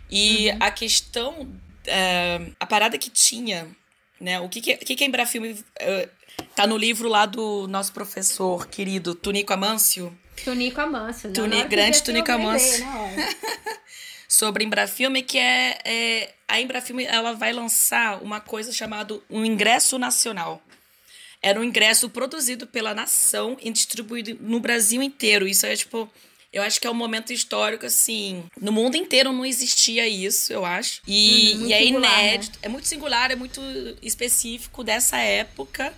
[0.10, 0.58] E uhum.
[0.62, 1.54] a questão.
[1.86, 3.68] É, a parada que tinha,
[4.20, 4.40] né?
[4.40, 6.10] O que, que, que a Embrafilme é,
[6.56, 10.18] Tá no livro lá do nosso professor querido Tunico Amâncio.
[10.44, 11.36] Tunico Amâncio, né?
[11.36, 12.86] Tuni, grande Tunico Amâncio.
[14.28, 19.98] Sobre Embrafilme, que é, é, a Embrafilme ela vai lançar uma coisa chamada um ingresso
[19.98, 20.62] nacional.
[21.42, 25.48] Era um ingresso produzido pela nação e distribuído no Brasil inteiro.
[25.48, 26.10] Isso é tipo
[26.56, 28.46] eu acho que é um momento histórico, assim.
[28.60, 31.02] No mundo inteiro não existia isso, eu acho.
[31.06, 32.28] E, uhum, e é singular, né?
[32.28, 32.54] inédito.
[32.54, 32.60] Né?
[32.62, 33.62] É muito singular, é muito
[34.02, 35.94] específico dessa época.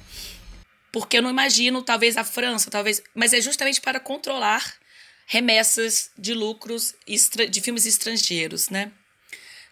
[0.91, 3.03] Porque eu não imagino, talvez, a França, talvez.
[3.13, 4.73] Mas é justamente para controlar
[5.27, 6.95] remessas de lucros
[7.51, 8.91] de filmes estrangeiros, né?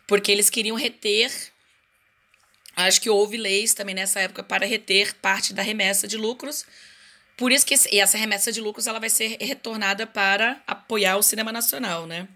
[0.06, 1.32] Porque eles queriam reter.
[2.76, 6.64] Acho que houve leis também nessa época para reter parte da remessa de lucros
[7.38, 11.22] por isso que e essa remessa de lucros ela vai ser retornada para apoiar o
[11.22, 12.28] cinema nacional, né?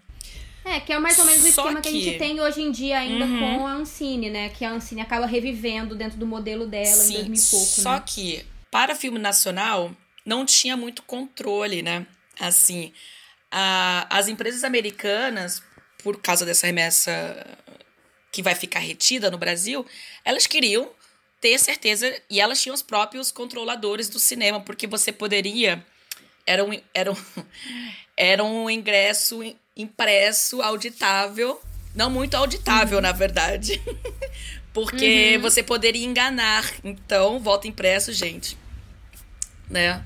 [0.64, 1.90] É, que é mais ou menos o Só esquema que...
[1.90, 1.96] que...
[1.96, 3.58] a gente tem hoje em dia ainda uhum.
[3.58, 4.50] com a Ancine, né?
[4.50, 7.92] Que a Ancine acaba revivendo dentro do modelo dela Sim, em 2000 e pouco, Só
[7.94, 8.02] né?
[8.06, 9.90] que para filme nacional
[10.24, 12.06] não tinha muito controle, né?
[12.38, 12.92] Assim,
[13.50, 15.62] a, as empresas americanas,
[16.02, 17.58] por causa dessa remessa
[18.30, 19.84] que vai ficar retida no Brasil,
[20.24, 20.88] elas queriam
[21.40, 22.12] ter certeza.
[22.28, 25.84] E elas tinham os próprios controladores do cinema, porque você poderia.
[26.46, 27.16] Era um, era um,
[28.16, 29.40] era um ingresso
[29.76, 31.60] impresso, auditável.
[31.94, 33.02] Não muito auditável, uhum.
[33.02, 33.80] na verdade.
[34.72, 35.42] porque uhum.
[35.42, 36.64] você poderia enganar.
[36.84, 38.56] Então, voto impresso, gente.
[39.68, 40.04] Né?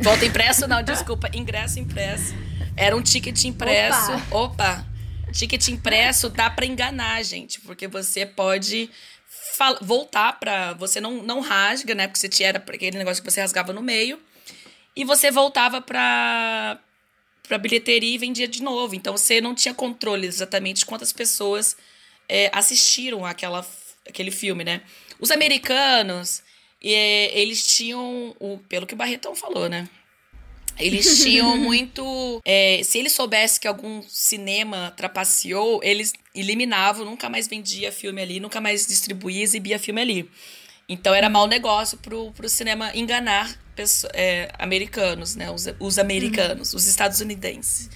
[0.00, 1.30] Voto impresso, não, desculpa.
[1.32, 2.34] Ingresso impresso.
[2.76, 4.12] Era um ticket impresso.
[4.30, 4.84] Opa!
[4.84, 4.90] Opa
[5.30, 8.90] ticket impresso dá para enganar, gente, porque você pode
[9.80, 12.06] voltar para você não não rasga, né?
[12.06, 14.18] Porque você tinha era aquele negócio que você rasgava no meio
[14.96, 16.78] e você voltava para
[17.46, 18.94] para bilheteria e vendia de novo.
[18.94, 21.76] Então você não tinha controle exatamente de quantas pessoas
[22.28, 23.66] é, assistiram aquela,
[24.08, 24.82] aquele filme, né?
[25.18, 26.44] Os americanos,
[26.80, 29.88] é, eles tinham, o, pelo que o Barretão falou, né?
[30.80, 32.40] Eles tinham muito.
[32.44, 38.40] É, se eles soubessem que algum cinema trapaceou, eles eliminavam, nunca mais vendia filme ali,
[38.40, 40.30] nunca mais distribuía, exibia filme ali.
[40.88, 45.50] Então era mau negócio pro, pro cinema enganar pessoas, é, americanos, né?
[45.50, 46.76] Os, os americanos, uhum.
[46.78, 47.88] os estadunidenses.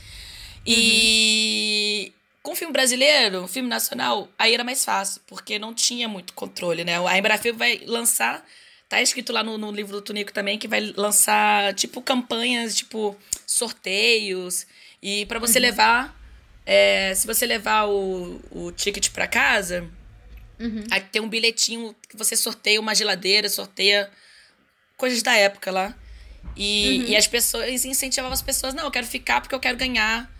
[0.66, 2.06] E.
[2.06, 2.24] Uhum.
[2.44, 6.98] Com filme brasileiro, filme nacional, aí era mais fácil, porque não tinha muito controle, né?
[7.08, 8.44] A Embrafilme vai lançar
[8.94, 13.16] Tá escrito lá no, no livro do Tunico também que vai lançar, tipo, campanhas, tipo,
[13.44, 14.68] sorteios.
[15.02, 15.64] E para você uhum.
[15.64, 16.24] levar.
[16.64, 19.86] É, se você levar o, o ticket para casa,
[20.60, 20.84] uhum.
[20.92, 24.08] aí tem um bilhetinho que você sorteia uma geladeira, sorteia
[24.96, 25.92] coisas da época lá.
[26.56, 27.08] E, uhum.
[27.08, 30.32] e as pessoas incentivavam as pessoas, não, eu quero ficar porque eu quero ganhar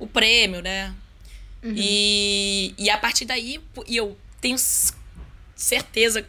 [0.00, 0.92] o prêmio, né?
[1.62, 1.74] Uhum.
[1.76, 4.56] E, e a partir daí, e eu tenho
[5.54, 6.26] certeza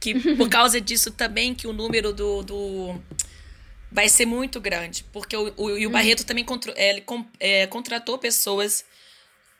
[0.00, 3.00] que por causa disso também que o número do, do
[3.92, 5.90] vai ser muito grande, porque o, o, o hum.
[5.90, 7.04] Barreto também contro, é, ele
[7.38, 8.84] é, contratou pessoas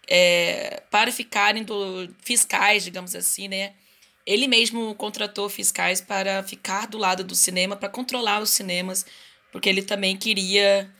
[0.08, 3.74] é, para ficarem do fiscais, digamos assim, né?
[4.26, 9.04] Ele mesmo contratou fiscais para ficar do lado do cinema, para controlar os cinemas,
[9.50, 10.90] porque ele também queria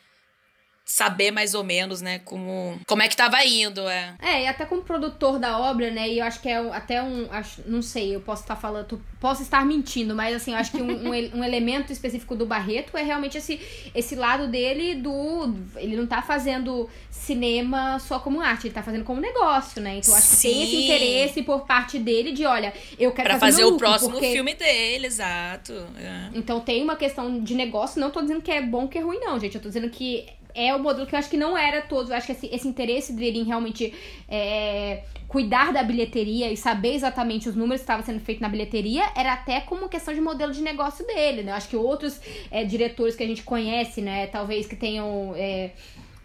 [0.90, 4.16] saber mais ou menos, né, como, como é que tava indo, é.
[4.18, 7.28] É, e até como produtor da obra, né, e eu acho que é até um,
[7.30, 10.82] acho, não sei, eu posso estar falando, posso estar mentindo, mas assim, eu acho que
[10.82, 13.60] um, um, um, elemento específico do Barreto é realmente esse,
[13.94, 19.04] esse lado dele do, ele não tá fazendo cinema só como arte, ele tá fazendo
[19.04, 22.74] como negócio, né, então eu acho que tem esse interesse por parte dele de, olha,
[22.98, 24.32] eu quero pra fazer, fazer o lucro, próximo porque...
[24.32, 25.72] filme dele, exato.
[25.96, 26.30] É.
[26.34, 29.20] Então tem uma questão de negócio, não tô dizendo que é bom que é ruim
[29.20, 31.82] não, gente, eu tô dizendo que é o modelo que eu acho que não era
[31.82, 32.10] todo.
[32.10, 33.94] Eu acho que esse, esse interesse dele em realmente
[34.28, 39.04] é, cuidar da bilheteria e saber exatamente os números que estavam sendo feitos na bilheteria
[39.16, 41.52] era até como questão de modelo de negócio dele, né?
[41.52, 44.26] Eu acho que outros é, diretores que a gente conhece, né?
[44.26, 45.32] Talvez que tenham.
[45.36, 45.70] É,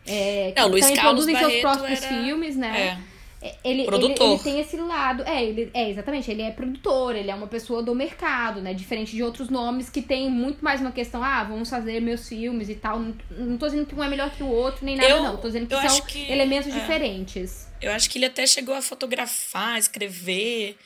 [0.07, 2.23] é, que não, Luiz Carlos produzem seus Barreto próprios era...
[2.23, 2.99] filmes, né?
[3.11, 3.14] É.
[3.63, 4.25] Ele, produtor.
[4.25, 5.23] Ele, ele, tem esse lado.
[5.23, 6.29] É, ele, é, exatamente.
[6.31, 8.73] Ele é produtor, ele é uma pessoa do mercado, né?
[8.73, 12.69] Diferente de outros nomes que tem muito mais uma questão, ah, vamos fazer meus filmes
[12.69, 12.99] e tal.
[12.99, 15.37] Não, não tô dizendo que um é melhor que o outro, nem nada, eu, não.
[15.37, 16.79] Tô dizendo que são que, elementos é.
[16.79, 17.67] diferentes.
[17.81, 20.77] Eu acho que ele até chegou a fotografar, escrever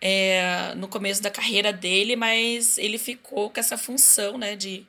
[0.00, 4.86] é, no começo da carreira dele, mas ele ficou com essa função, né, de,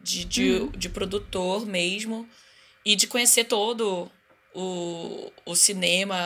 [0.00, 0.70] de, de, Uhum.
[0.70, 2.28] de produtor mesmo
[2.84, 4.10] e de conhecer todo
[4.54, 6.16] o, o cinema,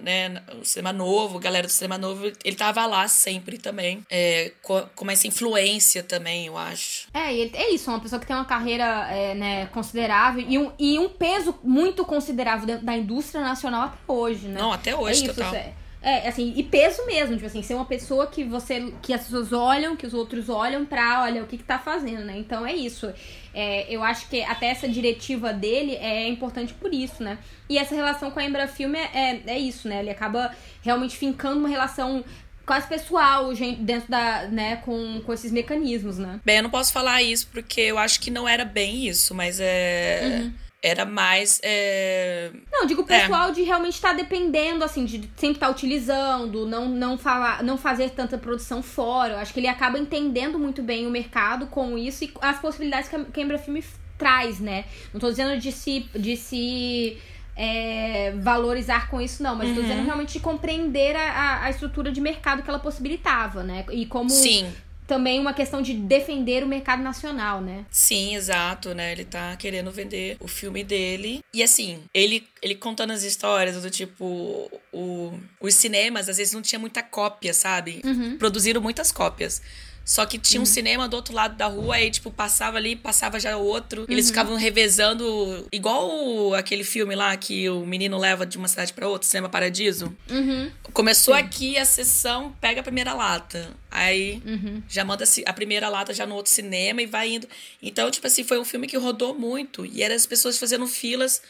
[0.00, 4.82] né, o cinema novo, galera do cinema novo, ele tava lá sempre também, é, com,
[4.94, 7.06] com essa influência também, eu acho.
[7.14, 10.58] É, e ele, é isso, uma pessoa que tem uma carreira é, né, considerável e
[10.58, 14.60] um, e um peso muito considerável da indústria nacional até hoje, né?
[14.60, 15.54] Não, até hoje, é isso, total.
[15.54, 19.24] É, é, assim, e peso mesmo, tipo assim, ser uma pessoa que você, que as
[19.24, 22.38] pessoas olham, que os outros olham pra, olha, o que que tá fazendo, né?
[22.38, 23.12] Então é isso.
[23.52, 27.38] É, eu acho que até essa diretiva dele é importante por isso, né?
[27.68, 29.98] E essa relação com a Embra Filme é, é, é isso, né?
[29.98, 32.24] Ele acaba realmente fincando uma relação
[32.64, 36.38] quase pessoal gente, dentro da, né, com, com esses mecanismos, né?
[36.44, 39.58] Bem, eu não posso falar isso porque eu acho que não era bem isso, mas
[39.58, 40.42] é.
[40.42, 40.67] Uhum.
[40.80, 41.60] Era mais.
[41.64, 42.52] É...
[42.70, 47.64] Não, digo pessoal de realmente estar dependendo, assim, de sempre estar utilizando, não, não, falar,
[47.64, 49.34] não fazer tanta produção fora.
[49.34, 53.08] Eu acho que ele acaba entendendo muito bem o mercado com isso e as possibilidades
[53.08, 53.82] que a Cambra Filme
[54.16, 54.84] traz, né?
[55.12, 56.08] Não tô dizendo de se.
[56.14, 57.18] De se
[57.60, 59.82] é, valorizar com isso, não, mas tô Uhum.
[59.82, 63.84] dizendo realmente de compreender a, a, a estrutura de mercado que ela possibilitava, né?
[63.90, 64.72] E como Sim,
[65.08, 67.86] também uma questão de defender o mercado nacional, né?
[67.90, 69.10] sim, exato, né?
[69.10, 71.40] Ele tá querendo vender o filme dele.
[71.52, 74.70] E assim, ele, ele contando as histórias do tipo.
[74.92, 78.02] O, os cinemas, às vezes, não tinha muita cópia, sabe?
[78.38, 79.62] Produziram muitas cópias.
[80.08, 83.38] Só que tinha um cinema do outro lado da rua, aí, tipo, passava ali, passava
[83.38, 84.06] já outro.
[84.08, 88.94] Eles ficavam revezando, igual o- aquele filme lá que o menino leva de uma cidade
[88.94, 90.16] pra outra, Cinema Paradiso.
[90.30, 90.70] Uhum.
[90.94, 93.68] Começou aqui a sessão, pega a primeira lata.
[93.90, 94.82] Aí Uhum.
[94.88, 97.46] já manda a primeira lata já no outro cinema e vai indo.
[97.82, 99.84] Então, tipo assim, foi um filme que rodou muito.
[99.84, 101.42] E eram as pessoas fazendo filas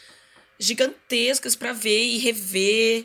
[0.58, 3.04] gigantescas pra ver e rever.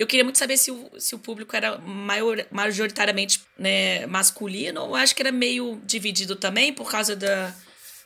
[0.00, 4.80] Eu queria muito saber se o, se o público era maior, majoritariamente né, masculino.
[4.80, 7.54] Eu acho que era meio dividido também por causa da,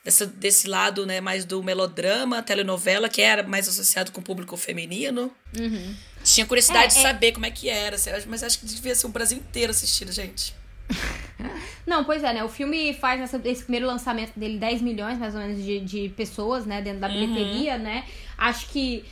[0.05, 4.57] dessa, desse lado né, mais do melodrama, telenovela, que era mais associado com o público
[4.57, 5.31] feminino.
[6.25, 9.07] Tinha curiosidade É, de é- saber como é que era, mas acho que devia ser
[9.07, 10.53] o Brasil inteiro assistindo, gente.
[11.87, 12.43] Não, pois é, né?
[12.45, 16.09] O filme faz essa- esse primeiro lançamento dele 10 milhões, mais ou menos, de, de
[16.11, 16.81] pessoas, né?
[16.83, 18.05] Dentro da bilheteria, né?
[18.37, 19.05] Acho que.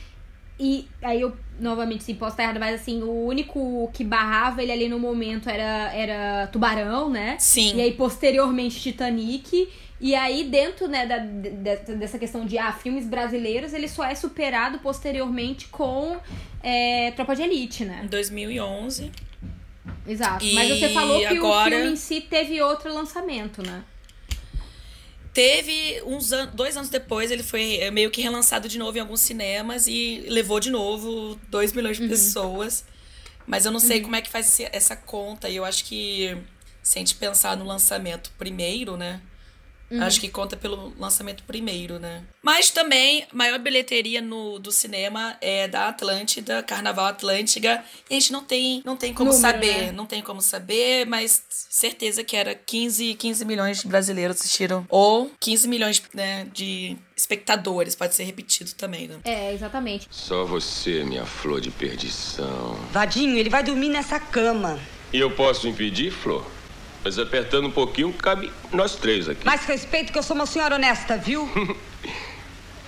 [0.59, 4.71] E aí eu, novamente, sim, posso estar errado, mas assim, o único que barrava ele
[4.71, 7.35] ali no momento era, era Tubarão, né?
[7.39, 7.75] Sim.
[7.75, 9.67] E aí, posteriormente, Titanic.
[9.99, 14.13] E aí, dentro né, da, de- dessa questão de ah, filmes brasileiros, ele só é
[14.15, 16.17] superado posteriormente com
[16.61, 18.01] é, Tropa de Elite, né?
[18.03, 19.11] Em 2011.
[20.07, 20.43] Exato.
[20.45, 23.83] E Mas você falou que agora- o filme em si teve outro lançamento, né?
[25.33, 29.01] Teve uns an dois anos depois, ele foi é, meio que relançado de novo em
[29.01, 32.03] alguns cinemas e levou de novo 2 milhões Uhum.
[32.05, 32.85] de pessoas.
[33.47, 35.49] Mas eu não sei como é que faz essa conta.
[35.49, 36.37] E eu acho que
[36.83, 39.19] se a gente pensar no lançamento primeiro, né?
[39.93, 40.03] Uhum.
[40.03, 42.23] Acho que conta pelo lançamento primeiro, né?
[42.41, 47.83] Mas também, a maior bilheteria no, do cinema é da Atlântida, Carnaval Atlântica.
[48.09, 49.77] E a gente não tem, não tem como Número, saber.
[49.83, 49.91] né?
[49.91, 54.85] Não tem como saber, mas certeza que era 15, 15 milhões de brasileiros assistiram.
[54.89, 57.93] Ou 15 milhões né, de espectadores.
[57.93, 59.19] Pode ser repetido também, né?
[59.23, 60.07] É, exatamente.
[60.09, 62.75] Só você, minha flor de perdição.
[62.91, 64.79] Vadinho, ele vai dormir nessa cama.
[65.11, 66.43] E eu posso impedir, Flor?
[67.03, 69.45] Mas apertando um pouquinho, cabe nós três aqui.
[69.45, 71.49] Mais respeito que eu sou uma senhora honesta, viu?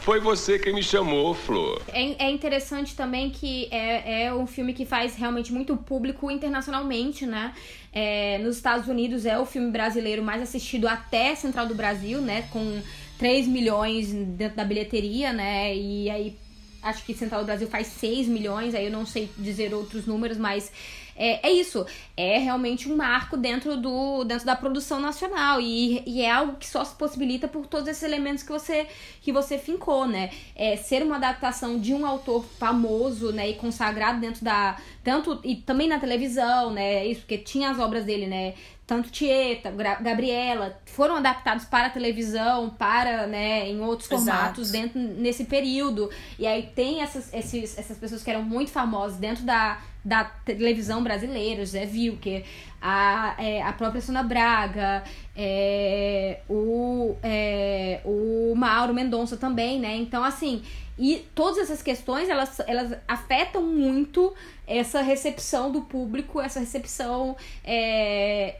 [0.05, 1.81] Foi você quem me chamou, Flor.
[1.87, 7.25] É, é interessante também que é, é um filme que faz realmente muito público internacionalmente,
[7.25, 7.55] né?
[7.91, 12.47] É, nos Estados Unidos é o filme brasileiro mais assistido até Central do Brasil, né?
[12.51, 12.83] Com
[13.17, 15.75] 3 milhões dentro da bilheteria, né?
[15.75, 16.37] E aí
[16.83, 20.37] acho que Central do Brasil faz 6 milhões, aí eu não sei dizer outros números,
[20.37, 20.71] mas
[21.15, 21.85] é, é isso.
[22.17, 25.61] É realmente um marco dentro, do, dentro da produção nacional.
[25.61, 28.87] E, e é algo que só se possibilita por todos esses elementos que você,
[29.21, 30.29] que você fincou, né?
[30.55, 33.49] É, ser uma adaptação de um autor famoso, né?
[33.49, 34.77] E consagrado dentro da.
[35.03, 35.39] Tanto.
[35.43, 37.05] E também na televisão, né?
[37.05, 38.53] Isso, porque tinha as obras dele, né?
[38.87, 44.93] Tanto Tieta, Gabriela, foram adaptados para a televisão, para, né, em outros formatos Exato.
[44.93, 46.09] dentro nesse período.
[46.37, 51.01] E aí tem essas, esses, essas pessoas que eram muito famosas dentro da, da televisão
[51.01, 52.45] brasileira, José Wilker,
[52.79, 55.03] a, é, a própria Sônia Braga,
[55.35, 59.95] é, o, é, o Mauro Mendonça também, né?
[59.95, 60.61] Então, assim,
[60.97, 64.31] e todas essas questões, elas, elas afetam muito
[64.67, 68.59] essa recepção do público, essa recepção é,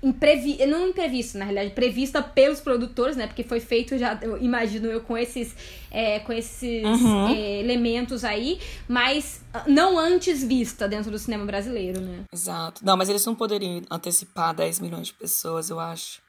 [0.00, 3.26] imprevi não imprevisto, na realidade, prevista pelos produtores, né?
[3.26, 5.54] Porque foi feito já, eu imagino eu, com esses,
[5.90, 7.28] é, com esses Uhum.
[7.28, 12.24] é, elementos aí, mas ah, não antes vista dentro do cinema brasileiro, né?
[12.32, 12.80] Exato.
[12.84, 16.20] Não, mas eles não poderiam antecipar 10 milhões de pessoas, eu acho.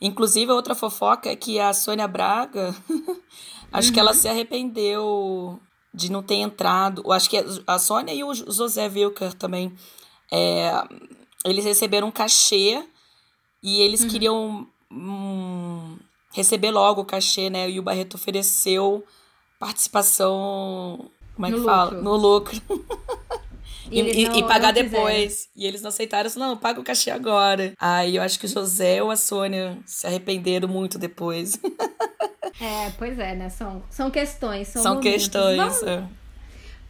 [0.00, 2.74] Inclusive, outra fofoca é que a Sônia Braga,
[3.70, 5.60] acho que ela se arrependeu
[5.92, 7.12] de não ter entrado.
[7.12, 7.36] Acho que
[7.66, 9.72] a Sônia e o José Wilker também.
[10.32, 10.70] é,
[11.44, 12.82] eles receberam um cachê
[13.62, 15.96] e eles queriam hum,
[16.32, 17.70] receber logo o cachê, né?
[17.70, 19.04] E o Barreto ofereceu
[19.58, 21.10] participação.
[21.34, 21.84] Como é que No fala?
[21.90, 22.02] lucro.
[22.02, 22.62] No lucro.
[23.92, 24.90] E E, não- e pagar quiseram.
[24.92, 25.48] depois.
[25.56, 26.30] E eles não aceitaram.
[26.36, 27.72] Não, paga o cachê agora.
[27.76, 31.58] Aí eu acho que o José ou a Sônia se arrependeram muito depois.
[32.62, 33.48] É, pois é, né?
[33.48, 35.12] São, são questões, são, São momentos.
[35.22, 35.56] questões.
[35.56, 36.06] Vamos, é.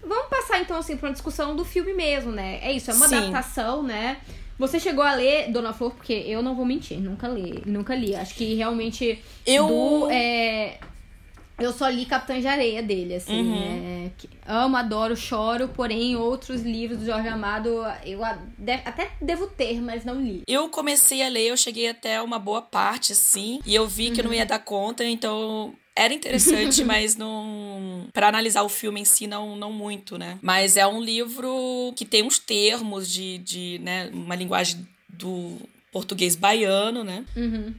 [0.03, 2.59] Vamos passar então assim pra uma discussão do filme mesmo, né?
[2.63, 3.17] É isso, é uma Sim.
[3.17, 4.19] adaptação, né?
[4.59, 8.15] Você chegou a ler Dona Flor, porque eu não vou mentir, nunca li, nunca li.
[8.15, 10.79] Acho que realmente Eu- do, é,
[11.61, 13.59] eu só li Capitã de Areia dele, assim, Uhum.
[13.61, 14.11] né?
[14.47, 17.69] Amo, adoro, choro, porém outros livros do Jorge Amado
[18.05, 20.43] eu até devo ter, mas não li.
[20.47, 24.21] Eu comecei a ler, eu cheguei até uma boa parte, assim, e eu vi que
[24.21, 28.09] eu não ia dar conta, então era interessante, mas não.
[28.13, 30.39] Pra analisar o filme em si, não, não muito, né?
[30.43, 35.59] Mas é um livro que tem uns termos de, de né, uma linguagem do
[35.93, 37.25] português baiano, né?
[37.37, 37.75] Uhum.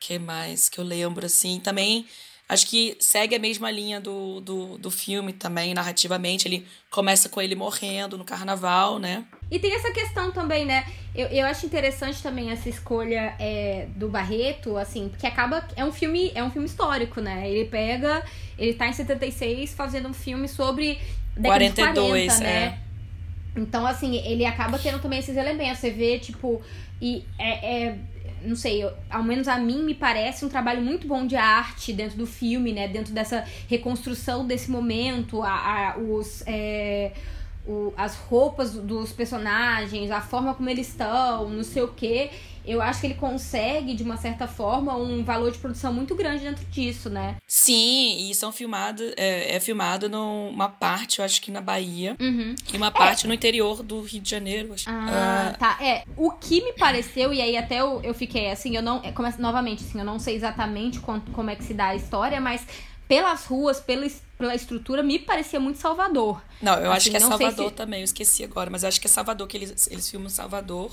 [0.00, 1.60] que mais que eu lembro, assim?
[1.60, 2.04] Também
[2.48, 6.46] acho que segue a mesma linha do, do, do filme também, narrativamente.
[6.46, 9.24] Ele começa com ele morrendo no carnaval, né?
[9.50, 10.84] E tem essa questão também, né?
[11.14, 15.66] Eu, eu acho interessante também essa escolha é, do Barreto, assim, porque acaba.
[15.76, 17.50] É um filme, é um filme histórico, né?
[17.50, 18.24] Ele pega.
[18.58, 20.98] Ele tá em 76 fazendo um filme sobre
[21.36, 22.50] década de 42, 40, né?
[22.50, 22.78] é.
[23.54, 25.78] Então, assim, ele acaba tendo também esses elementos.
[25.78, 26.62] Você vê, tipo,
[27.00, 27.86] e é.
[27.86, 27.98] é-
[28.44, 31.92] não sei, eu- ao menos a mim me parece um trabalho muito bom de arte
[31.92, 32.88] dentro do filme, né?
[32.88, 35.50] Dentro dessa reconstrução desse momento, a,
[35.94, 36.42] a- os.
[36.46, 37.12] é,
[37.66, 42.30] o- as roupas dos personagens, a forma como eles estão, não sei o quê.
[42.64, 46.44] Eu acho que ele consegue, de uma certa forma, um valor de produção muito grande
[46.44, 47.36] dentro disso, né?
[47.46, 49.12] Sim, e são filmados.
[49.16, 52.54] É, é filmado numa parte, eu acho que na Bahia, Uhum.
[52.72, 54.72] e uma parte no interior do Rio de Janeiro.
[54.74, 54.84] Acho.
[54.88, 55.78] Ah, tá.
[55.80, 59.00] É, o que me pareceu, e aí até eu, eu fiquei assim, eu não.
[59.02, 61.94] é, Começa, novamente, assim, eu não sei exatamente quanto, como é que se dá a
[61.96, 62.66] história, mas
[63.08, 64.06] pelas ruas, pela,
[64.38, 66.40] pela estrutura, me parecia muito Salvador.
[66.62, 69.00] Não, eu acho Assim, que é Salvador se- também, eu esqueci agora, mas eu acho
[69.00, 70.90] que é Salvador que eles, eles filmam Salvador.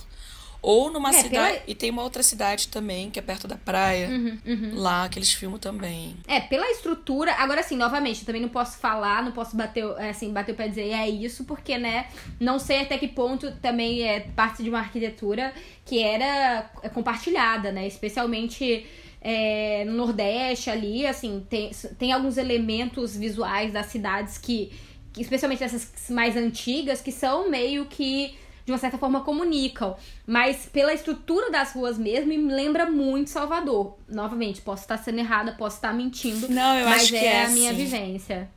[0.61, 1.53] Ou numa É, cidade.
[1.53, 4.09] pela- E tem uma outra cidade também, que é perto da praia.
[4.09, 6.17] Uhum, Lá que eles filmam também.
[6.27, 7.33] É, pela estrutura.
[7.35, 10.51] Agora, assim, novamente, eu também não posso falar, não posso bater, o- é, assim, bater
[10.51, 12.07] o pé e dizer é isso, porque, né,
[12.39, 15.53] não sei até que ponto também é parte de uma arquitetura
[15.85, 17.87] que era é, compartilhada, né?
[17.87, 18.85] Especialmente
[19.21, 24.71] é, no Nordeste ali, assim, tem, tem alguns elementos visuais das cidades que,
[25.13, 28.37] que, especialmente essas mais antigas, que são meio que
[28.69, 29.97] de uma certa forma comunicam,
[30.27, 33.97] mas pela estrutura das ruas mesmo me lembra muito Salvador.
[34.07, 37.45] Novamente, posso estar sendo errada, posso estar mentindo, Não, eu mas acho que é, é
[37.45, 37.83] a minha assim.
[37.83, 38.47] vivência.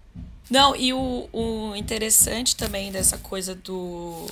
[0.50, 4.26] Não, e o, o interessante também dessa coisa do.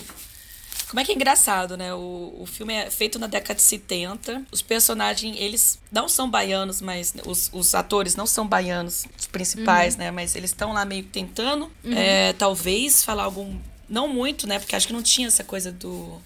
[0.91, 1.95] Como é que é engraçado, né?
[1.95, 4.45] O, o filme é feito na década de 70.
[4.53, 9.97] Os personagens, eles não são baianos, mas os, os atores não são baianos, os principais,
[9.97, 10.11] né?
[10.11, 13.57] Mas eles estão lá meio que tentando, é, talvez, falar algum.
[13.91, 14.59] Não muito, né?
[14.59, 16.21] Porque acho que não tinha essa coisa do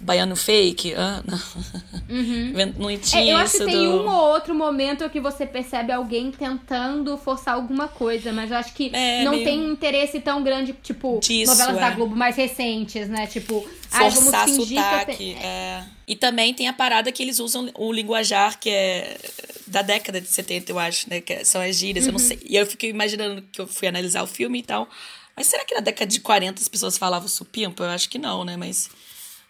[0.00, 0.94] baiano fake.
[0.94, 2.72] Ah, não.
[2.78, 4.02] não É, tinha eu acho que tem do...
[4.02, 8.72] um ou outro momento que você percebe alguém tentando forçar alguma coisa, mas eu acho
[8.74, 11.94] que É, não meio- tem um interesse tão grande, tipo, Disso, novelas da é.
[11.94, 13.26] Globo mais recentes, né?
[13.26, 15.16] Tipo, vamos forçar que eu sotaque.
[15.16, 15.34] te...
[15.34, 15.84] é.
[16.06, 19.16] E também tem a parada que eles usam o linguajar que é
[19.66, 21.20] da década de 70, eu acho, né?
[21.20, 22.10] Que são as gírias, uhum.
[22.10, 22.38] eu não sei.
[22.44, 24.86] E eu fiquei imaginando que eu fui analisar o filme e tal.
[25.36, 27.84] Mas será que na década de 40 as pessoas falavam supimpa?
[27.84, 28.56] Eu acho que não, né?
[28.56, 28.90] Mas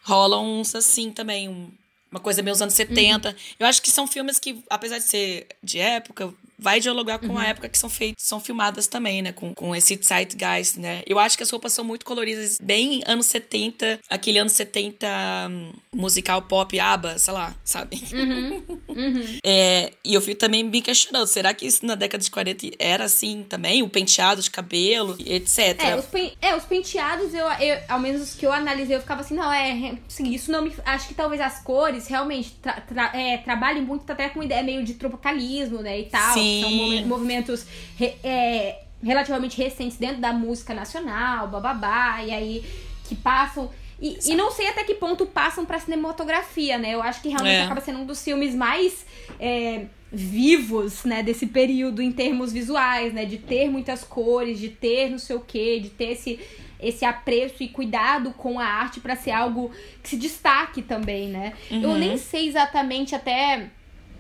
[0.03, 1.71] rolam uns assim também, um,
[2.11, 3.29] uma coisa meio anos 70.
[3.29, 3.35] Uhum.
[3.59, 7.39] Eu acho que são filmes que, apesar de ser de época, vai dialogar com uhum.
[7.39, 9.33] a época que são feitas, são filmadas também, né?
[9.33, 11.03] Com, com esse zeitgeist, né?
[11.07, 15.07] Eu acho que as roupas são muito coloridas, bem anos 70, aquele anos 70
[15.51, 18.03] um, musical pop, ABBA, sei lá, sabe?
[18.13, 18.63] Uhum.
[18.89, 19.25] Uhum.
[19.47, 23.05] É, e eu fui também me questionando, será que isso na década de 40 era
[23.05, 23.83] assim também?
[23.83, 25.79] O penteado de cabelo, etc.
[25.79, 29.01] É, os, pen é, os penteados, eu, eu, ao menos os que eu analisei, eu
[29.01, 30.73] ficava assim, não, é, assim, isso não me...
[30.85, 34.85] Acho que talvez as cores realmente tra, tra, é, trabalhem muito até com ideia meio
[34.85, 36.35] de tropicalismo, né, e tal.
[36.35, 36.44] Sim.
[36.61, 37.67] São movimentos
[38.01, 42.65] é, relativamente recentes dentro da música nacional, bababá, e aí
[43.05, 43.71] que passam.
[44.01, 46.95] E, e não sei até que ponto passam pra cinematografia, né?
[46.95, 47.63] Eu acho que realmente é.
[47.63, 49.07] acaba sendo um dos filmes mais
[49.39, 53.25] é, vivos, né, desse período em termos visuais, né?
[53.25, 56.41] De ter muitas cores, de ter não sei o quê, de ter esse,
[56.81, 59.71] esse apreço e cuidado com a arte para ser algo
[60.03, 61.53] que se destaque também, né?
[61.71, 61.83] Uhum.
[61.83, 63.71] Eu nem sei exatamente até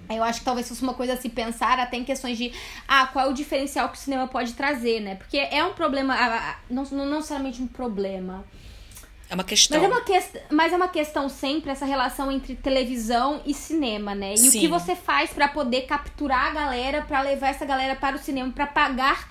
[0.09, 2.53] eu acho que talvez fosse uma coisa a se pensar até em questões de
[2.87, 5.15] ah, qual é o diferencial que o cinema pode trazer, né?
[5.15, 6.17] Porque é um problema,
[6.69, 8.45] não, não necessariamente um problema.
[9.29, 9.81] É uma questão.
[9.81, 14.15] Mas é uma, que, mas é uma questão sempre essa relação entre televisão e cinema,
[14.15, 14.35] né?
[14.35, 14.49] E Sim.
[14.49, 18.19] o que você faz para poder capturar a galera, para levar essa galera para o
[18.19, 19.29] cinema, para pagar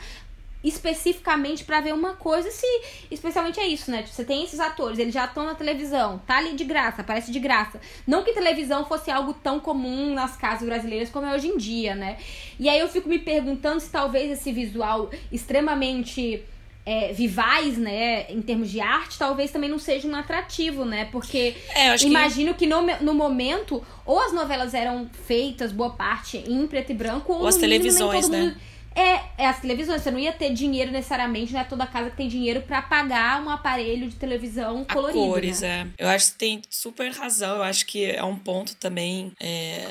[0.64, 2.66] especificamente para ver uma coisa, se
[3.11, 4.05] especialmente é isso, né?
[4.07, 7.39] Você tem esses atores, eles já estão na televisão, tá ali de graça, aparece de
[7.39, 7.82] graça.
[8.07, 11.95] Não que televisão fosse algo tão comum nas casas brasileiras como é hoje em dia,
[11.95, 12.18] né?
[12.57, 16.43] E aí eu fico me perguntando se talvez esse visual extremamente
[16.86, 21.05] é, vivais, né, em termos de arte, talvez também não seja um atrativo, né?
[21.11, 22.59] Porque é, imagino que...
[22.59, 27.34] que, no, no momento, ou as novelas eram feitas, boa parte, em preto e branco,
[27.34, 28.39] ou, ou as televisões, né?
[28.39, 30.02] Mundo é, é as televisões.
[30.02, 33.41] Você não ia ter dinheiro necessariamente, não é toda casa que tem dinheiro para pagar
[33.41, 35.20] um aparelho de televisão a colorido.
[35.20, 35.91] cores, né?
[35.98, 36.04] é.
[36.04, 37.58] Eu acho que tem super razão.
[37.58, 39.86] Eu acho que é um ponto também é,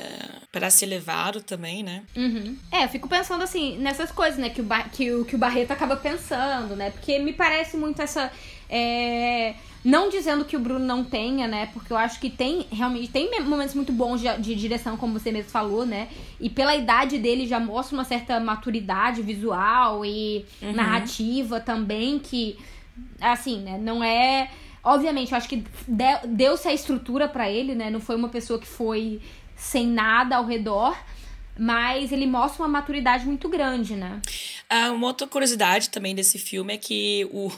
[0.50, 2.02] para ser levado também, né?
[2.16, 2.56] Uhum.
[2.70, 4.50] É, eu fico pensando assim, nessas coisas, né?
[4.50, 6.90] Que o, que, o, que o Barreto acaba pensando, né?
[6.90, 8.30] Porque me parece muito essa.
[8.74, 9.54] É
[9.84, 11.66] não dizendo que o Bruno não tenha, né?
[11.72, 15.32] Porque eu acho que tem realmente tem momentos muito bons de, de, direção, como você
[15.32, 16.08] mesmo falou, né?
[16.40, 20.72] E pela idade dele já mostra uma certa maturidade visual e uhum.
[20.72, 22.56] narrativa também, que,
[23.20, 23.76] assim, né?
[23.76, 24.50] Não é.
[24.84, 25.64] Obviamente, eu acho que
[26.28, 27.90] deu-se a estrutura para ele, né?
[27.90, 29.20] Não foi uma pessoa que foi
[29.56, 30.96] sem nada ao redor.
[31.58, 34.22] Mas ele mostra uma maturidade muito grande, né?
[34.70, 37.52] Ah, uma outra curiosidade também desse filme é que o,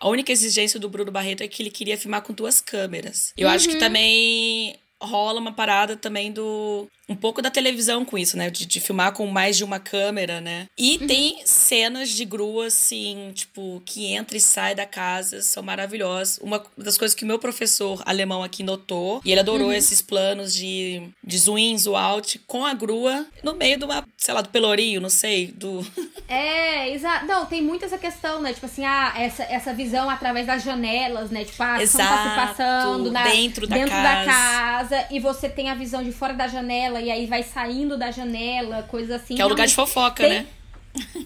[0.00, 3.32] a única exigência do Bruno Barreto é que ele queria filmar com duas câmeras.
[3.36, 3.54] Eu uhum.
[3.54, 3.80] acho que uhum.
[3.80, 8.50] também rola uma parada também do um pouco da televisão com isso, né?
[8.50, 10.66] De, de filmar com mais de uma câmera, né?
[10.76, 11.06] E uhum.
[11.06, 16.38] tem cenas de grua, assim, tipo, que entra e sai da casa, são maravilhosas.
[16.42, 19.72] Uma das coisas que o meu professor alemão aqui notou, e ele adorou uhum.
[19.72, 24.04] esses planos de, de zoom in, zoom out, com a grua no meio de uma,
[24.16, 25.84] sei lá, do pelourinho, não sei, do...
[26.28, 27.24] É, exato.
[27.24, 28.52] Não, tem muito essa questão, né?
[28.52, 31.42] Tipo assim, ah, essa, essa visão através das janelas, né?
[31.42, 34.02] Tipo, a ação tá se passando na, dentro, da, dentro casa.
[34.02, 37.42] da casa, e você tem a visão de fora da janela janela e aí vai
[37.42, 39.34] saindo da janela, coisas assim.
[39.36, 40.30] Que é o lugar de fofoca, tem...
[40.30, 40.46] né?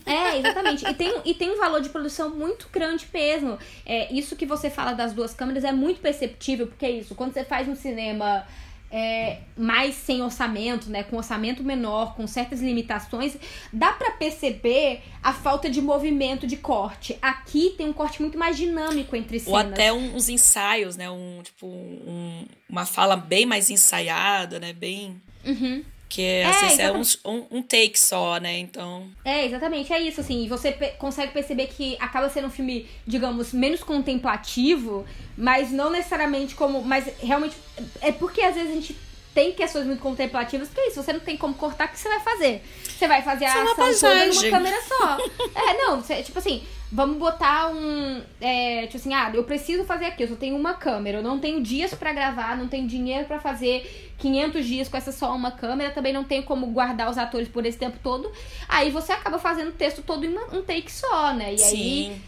[0.04, 0.86] É, exatamente.
[0.86, 3.58] E tem, e tem um valor de produção muito grande mesmo.
[3.86, 7.14] É, isso que você fala das duas câmeras é muito perceptível, porque é isso.
[7.14, 8.46] Quando você faz um cinema
[8.92, 13.36] é, mais sem orçamento, né, com orçamento menor, com certas limitações,
[13.72, 17.18] dá para perceber a falta de movimento de corte.
[17.22, 19.64] Aqui tem um corte muito mais dinâmico entre cenas.
[19.64, 25.20] Ou até uns ensaios, né, um tipo um, uma fala bem mais ensaiada, né, bem
[25.44, 25.84] Uhum.
[26.12, 28.58] Que é, assim, é um, um, um, take só, né?
[28.58, 29.06] Então.
[29.24, 30.44] É, exatamente, é isso, assim.
[30.44, 35.06] E você pe consegue perceber que acaba sendo um filme, digamos, menos contemplativo,
[35.38, 36.82] mas não necessariamente como.
[36.82, 37.56] Mas realmente.
[38.02, 38.96] É porque às vezes a gente
[39.32, 42.10] tem questões muito contemplativas, porque é isso, você não tem como cortar, o que você
[42.10, 42.62] vai fazer?
[42.86, 45.18] Você vai fazer a é ação toda numa câmera só.
[45.56, 46.62] é, não, você, tipo assim,
[46.92, 48.22] vamos botar um.
[48.38, 51.38] É, tipo assim, ah, eu preciso fazer aqui, eu só tenho uma câmera, eu não
[51.38, 55.50] tenho dias para gravar, não tenho dinheiro para fazer 500 dias com essa só uma
[55.50, 58.30] câmera, também não tenho como guardar os atores por esse tempo todo.
[58.68, 61.54] Aí você acaba fazendo o texto todo em um take só, né?
[61.54, 61.76] E Sim.
[61.76, 62.22] aí.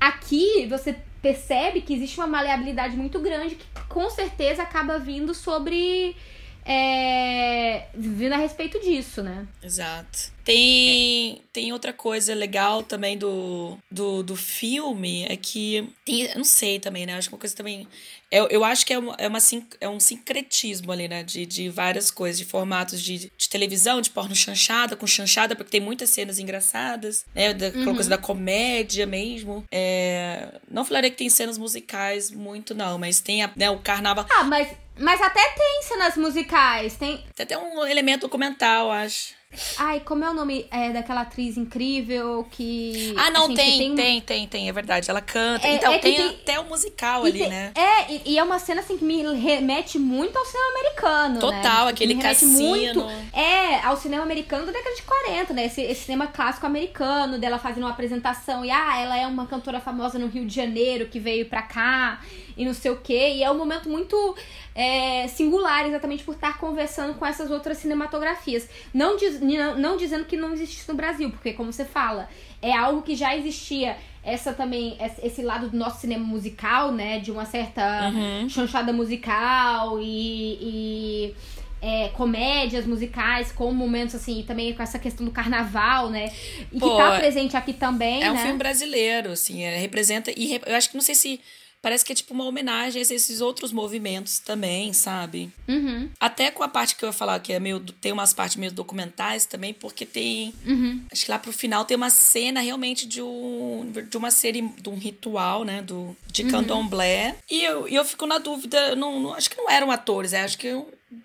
[0.00, 6.16] Aqui você percebe que existe uma maleabilidade muito grande que com certeza acaba vindo sobre.
[6.64, 9.46] É, vindo a respeito disso, né?
[9.62, 10.32] Exato.
[10.44, 15.88] Tem, tem outra coisa legal também do, do, do filme, é que.
[16.04, 17.14] Tem, não sei também, né?
[17.14, 17.86] Acho que uma coisa também.
[18.30, 19.38] Eu, eu acho que é, uma, é, uma,
[19.80, 21.22] é um sincretismo ali, né?
[21.22, 25.70] De, de várias coisas, de formatos de, de televisão, de porno chanchada, com chanchada, porque
[25.70, 27.54] tem muitas cenas engraçadas, né?
[27.54, 27.94] Da, uhum.
[27.94, 29.64] coisa da comédia mesmo.
[29.70, 34.26] É, não falaria que tem cenas musicais muito, não, mas tem a, né, o carnaval.
[34.28, 34.68] Ah, mas,
[34.98, 36.96] mas até tem cenas musicais.
[36.96, 37.24] Tem...
[37.34, 39.42] Tem até um elemento documental, acho.
[39.76, 43.14] Ai, como é o nome é, daquela atriz incrível que.
[43.18, 45.10] Ah, não, assim, tem, tem, tem, tem, tem, é verdade.
[45.10, 45.66] Ela canta.
[45.66, 47.72] É, então, é tem, tem, até o um musical ali, tem, né?
[47.74, 51.34] É, e, e, é uma cena assim que me remete muito ao cinema americano.
[51.34, 51.40] Né?
[51.40, 51.90] Total, né?
[51.90, 52.62] aquele me cassino.
[52.62, 55.66] Muito, é, ao cinema americano da década de 40, né?
[55.66, 58.64] Esse, esse cinema clássico americano, dela fazendo uma apresentação.
[58.64, 62.22] E ah, ela é uma cantora famosa no Rio de Janeiro que veio pra cá
[62.56, 63.34] e não sei o quê.
[63.36, 64.34] E é um momento muito
[64.74, 68.68] é, singular, exatamente por estar conversando com essas outras cinematografias.
[68.92, 72.28] Não, diz, não, não dizendo que não existe no Brasil, porque, como você fala,
[72.60, 77.32] é algo que já existia essa também esse lado do nosso cinema musical né de
[77.32, 78.48] uma certa uhum.
[78.48, 81.34] chanchada musical e, e
[81.80, 86.32] é, comédias musicais com momentos assim também com essa questão do carnaval né
[86.72, 88.42] e Pô, que tá presente aqui também é um né?
[88.42, 91.40] filme brasileiro assim é, representa e eu acho que não sei se
[91.82, 95.50] parece que é tipo uma homenagem a esses outros movimentos também, sabe?
[95.68, 96.08] Uhum.
[96.18, 97.80] Até com a parte que eu ia falar, que é meio.
[97.80, 100.54] Tem umas partes meio documentais também, porque tem.
[100.64, 101.02] Uhum.
[101.10, 103.92] Acho que lá pro final tem uma cena realmente de um.
[104.08, 105.82] de uma série, de um ritual, né?
[105.82, 106.50] Do, de uhum.
[106.50, 107.36] candomblé.
[107.50, 110.42] E eu, e eu fico na dúvida, não, não, acho que não eram atores, é,
[110.42, 110.68] acho que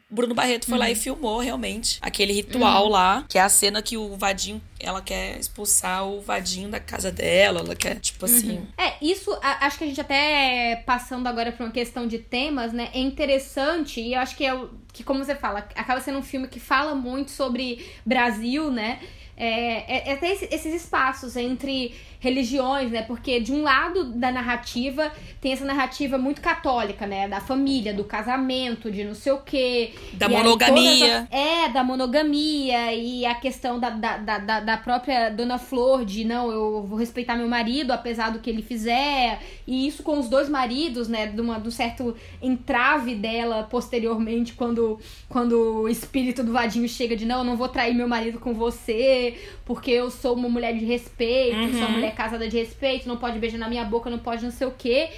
[0.10, 0.80] Bruno Barreto foi uhum.
[0.80, 1.00] lá e uhum.
[1.00, 2.92] filmou realmente aquele ritual uhum.
[2.92, 7.12] lá, que é a cena que o Vadinho, ela quer expulsar o Vadinho da casa
[7.12, 8.32] dela, ela quer, tipo uhum.
[8.32, 8.68] assim.
[8.78, 12.72] É, isso, a, acho que a gente até passando agora pra uma questão de temas,
[12.72, 16.20] né, é interessante e eu acho que é o, que, como você fala, acaba sendo
[16.20, 19.00] um filme que fala muito sobre Brasil, né?
[19.40, 23.02] É, é, é até esses espaços entre religiões, né?
[23.02, 27.28] Porque de um lado da narrativa tem essa narrativa muito católica, né?
[27.28, 29.94] Da família, do casamento, de não sei o quê.
[30.14, 31.28] Da monogamia.
[31.30, 36.52] é, da monogamia e a questão da, da, da, da, própria Dona Flor de não,
[36.52, 39.40] eu vou respeitar meu marido apesar do que ele fizer.
[39.68, 41.28] E isso com os dois maridos, né?
[41.28, 45.00] De, uma, de um certo entrave dela posteriormente quando,
[45.30, 48.54] quando o espírito do vadinho chega de não, eu não vou trair meu marido com
[48.54, 51.72] você porque eu sou uma mulher de respeito, uhum.
[51.72, 54.52] sou uma mulher casada de respeito, não pode beijar na minha boca, não pode não
[54.52, 55.10] sei o quê.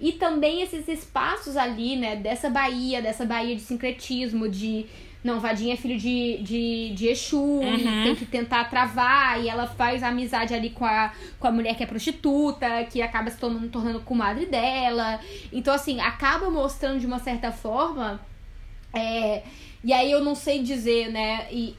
[0.00, 4.86] E também esses espaços ali, né, dessa Bahia, dessa Bahia de sincretismo, de.
[5.22, 8.04] Não, Vadinha é filho de, de, de Exu, uhum.
[8.04, 11.82] tem que tentar travar, e ela faz amizade ali com a, com a mulher que
[11.82, 15.18] é prostituta, que acaba se tornando, tornando comadre dela.
[15.52, 18.20] Então, assim, acaba mostrando de uma certa forma.
[18.94, 19.42] É,
[19.82, 21.48] e aí eu não sei dizer, né?
[21.50, 21.74] E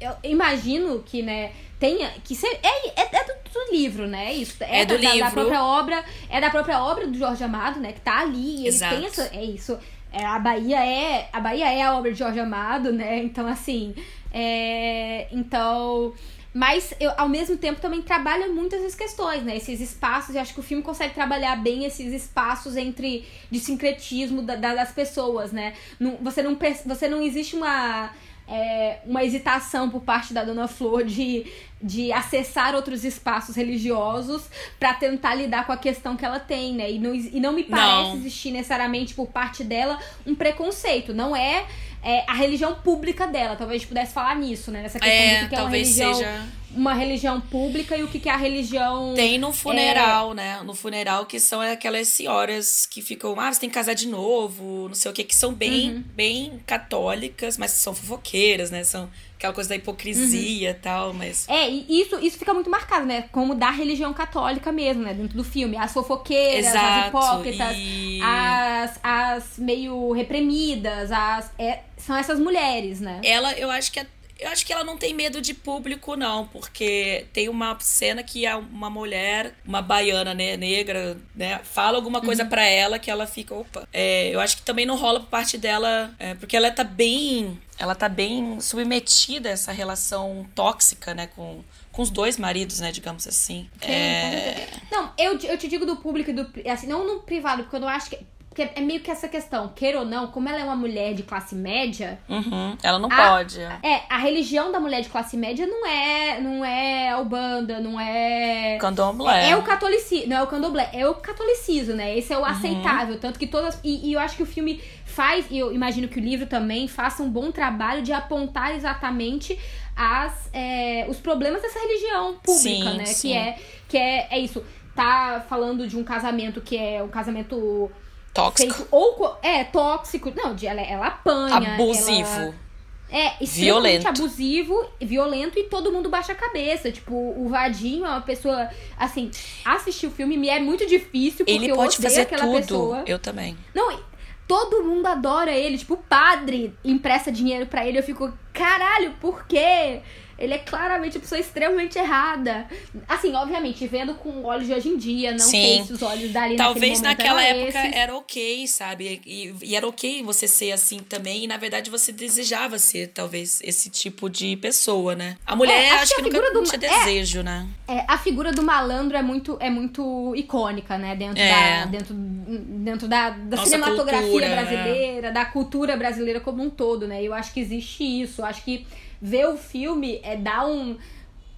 [0.00, 2.10] eu imagino que, né, tenha.
[2.24, 4.32] Que se, é, é, é do, do, livro, né?
[4.32, 4.62] Isso.
[4.62, 5.18] É, é do da, livro.
[5.20, 6.04] Da própria obra.
[6.28, 7.92] É da própria obra do Jorge Amado, né?
[7.92, 8.64] Que tá ali.
[8.64, 8.94] E Exato.
[8.94, 9.34] ele tem essa.
[9.34, 9.78] É isso.
[10.12, 11.28] É, a Bahia é.
[11.32, 13.18] A Bahia é a obra de Jorge Amado, né?
[13.18, 13.94] Então, assim.
[14.32, 16.12] É, então.
[16.52, 19.58] Mas eu, ao mesmo tempo também trabalha muito essas questões, né?
[19.58, 24.40] Esses espaços, e acho que o filme consegue trabalhar bem esses espaços entre de sincretismo
[24.40, 25.74] da, da, das pessoas, né?
[26.00, 28.10] Não, você, não, você não existe uma
[28.48, 31.46] é, uma hesitação por parte da Dona Flor de,
[31.82, 36.90] de acessar outros espaços religiosos para tentar lidar com a questão que ela tem, né?
[36.90, 38.16] E não, e não me parece não.
[38.16, 41.12] existir necessariamente por parte dela um preconceito.
[41.12, 41.66] Não é,
[42.06, 43.56] é, a religião pública dela.
[43.56, 44.80] Talvez a gente pudesse falar nisso, né?
[44.80, 46.14] Nessa questão é, de que é uma religião.
[46.14, 46.46] Seja
[46.76, 49.14] uma religião pública e o que, que é a religião.
[49.14, 50.34] Tem no funeral, é...
[50.34, 50.62] né?
[50.62, 54.86] No funeral, que são aquelas senhoras que ficam, ah, você tem que casar de novo,
[54.88, 56.04] não sei o que, que são bem, uhum.
[56.14, 58.84] bem católicas, mas são fofoqueiras, né?
[58.84, 60.80] São aquela coisa da hipocrisia e uhum.
[60.80, 61.46] tal, mas.
[61.48, 63.22] É, e isso, isso fica muito marcado, né?
[63.30, 65.12] Como da religião católica mesmo, né?
[65.14, 65.76] Dentro do filme.
[65.76, 68.20] As fofoqueiras, Exato, as hipócritas, e...
[68.22, 71.52] as, as meio reprimidas, as.
[71.58, 73.20] É, são essas mulheres, né?
[73.22, 74.06] Ela, eu acho que é
[74.38, 78.44] eu acho que ela não tem medo de público, não, porque tem uma cena que
[78.44, 82.48] é uma mulher, uma baiana né, negra, né, fala alguma coisa uhum.
[82.48, 83.88] para ela que ela fica, opa.
[83.92, 87.58] É, eu acho que também não rola por parte dela, é, porque ela tá bem.
[87.78, 91.62] Ela tá bem submetida a essa relação tóxica, né, com,
[91.92, 93.68] com os dois maridos, né, digamos assim.
[93.80, 94.68] Sim, é...
[94.90, 96.50] Não, eu, eu te digo do público e do.
[96.70, 98.18] Assim, não no privado, porque eu não acho que
[98.56, 101.22] porque é meio que essa questão, queira ou não, como ela é uma mulher de
[101.22, 102.18] classe média.
[102.26, 103.60] Uhum, ela não a, pode.
[103.60, 108.00] É, a religião da mulher de classe média não é não é a Ubanda, não
[108.00, 108.78] é.
[108.80, 109.48] Candomblé.
[109.48, 112.16] É, é o catolicismo, não é o candomblé, é o catolicismo, né?
[112.16, 112.46] Esse é o uhum.
[112.46, 113.20] aceitável.
[113.20, 113.78] Tanto que todas.
[113.84, 116.88] E, e eu acho que o filme faz, e eu imagino que o livro também
[116.88, 119.58] faça um bom trabalho de apontar exatamente
[119.94, 123.04] as, é, os problemas dessa religião pública, sim, né?
[123.04, 123.28] Sim.
[123.28, 124.64] Que é que é, é isso.
[124.94, 127.92] Tá falando de um casamento que é um casamento
[128.36, 128.74] tóxico.
[128.74, 130.32] Feito, ou é tóxico.
[130.34, 131.74] Não, ela, ela apanha.
[131.74, 132.28] Abusivo.
[132.28, 132.66] Ela,
[133.08, 134.08] é, violento.
[134.08, 136.90] abusivo, violento e todo mundo baixa a cabeça.
[136.90, 138.68] Tipo, o Vadinho é uma pessoa.
[138.98, 139.30] Assim,
[139.64, 142.56] assistir o filme me é muito difícil porque ele pode eu fazer aquela tudo.
[142.56, 143.04] pessoa.
[143.06, 143.56] Eu também.
[143.74, 144.00] Não,
[144.46, 145.78] todo mundo adora ele.
[145.78, 147.98] Tipo, o padre empresta dinheiro para ele.
[147.98, 150.00] Eu fico, caralho, por quê?
[150.38, 152.66] Ele é claramente uma pessoa extremamente errada.
[153.08, 155.50] Assim, obviamente, vendo com olhos de hoje em dia, não Sim.
[155.50, 157.96] sei se os olhos dali Talvez naquela época esses.
[157.96, 159.22] era ok, sabe?
[159.24, 161.44] E, e, era ok você ser assim também.
[161.44, 165.36] E na verdade você desejava ser, talvez, esse tipo de pessoa, né?
[165.46, 167.66] A mulher é, acho, acho que, que nunca do, tinha desejo, né?
[167.88, 171.16] É, a figura do malandro é muito, é muito icônica, né?
[171.16, 171.50] Dentro É.
[171.50, 174.54] da, dentro, dentro da, da Nossa cinematografia cultura, né?
[174.54, 177.22] brasileira, da cultura brasileira como um todo, né?
[177.22, 178.42] Eu acho que existe isso.
[178.42, 178.86] Eu acho que
[179.20, 180.96] ver o filme é dar um,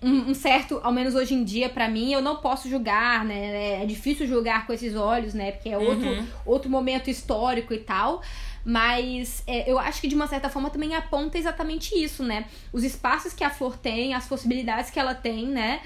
[0.03, 3.83] um, um certo, ao menos hoje em dia, pra mim, eu não posso julgar, né?
[3.83, 5.53] É difícil julgar com esses olhos, né?
[5.53, 6.27] Porque é outro, Uhum.
[6.47, 8.23] outro momento histórico e tal.
[8.65, 12.45] Mas é, eu acho que de uma certa forma também aponta exatamente isso, né?
[12.73, 15.81] Os espaços que a Flor tem, as possibilidades que ela tem, né?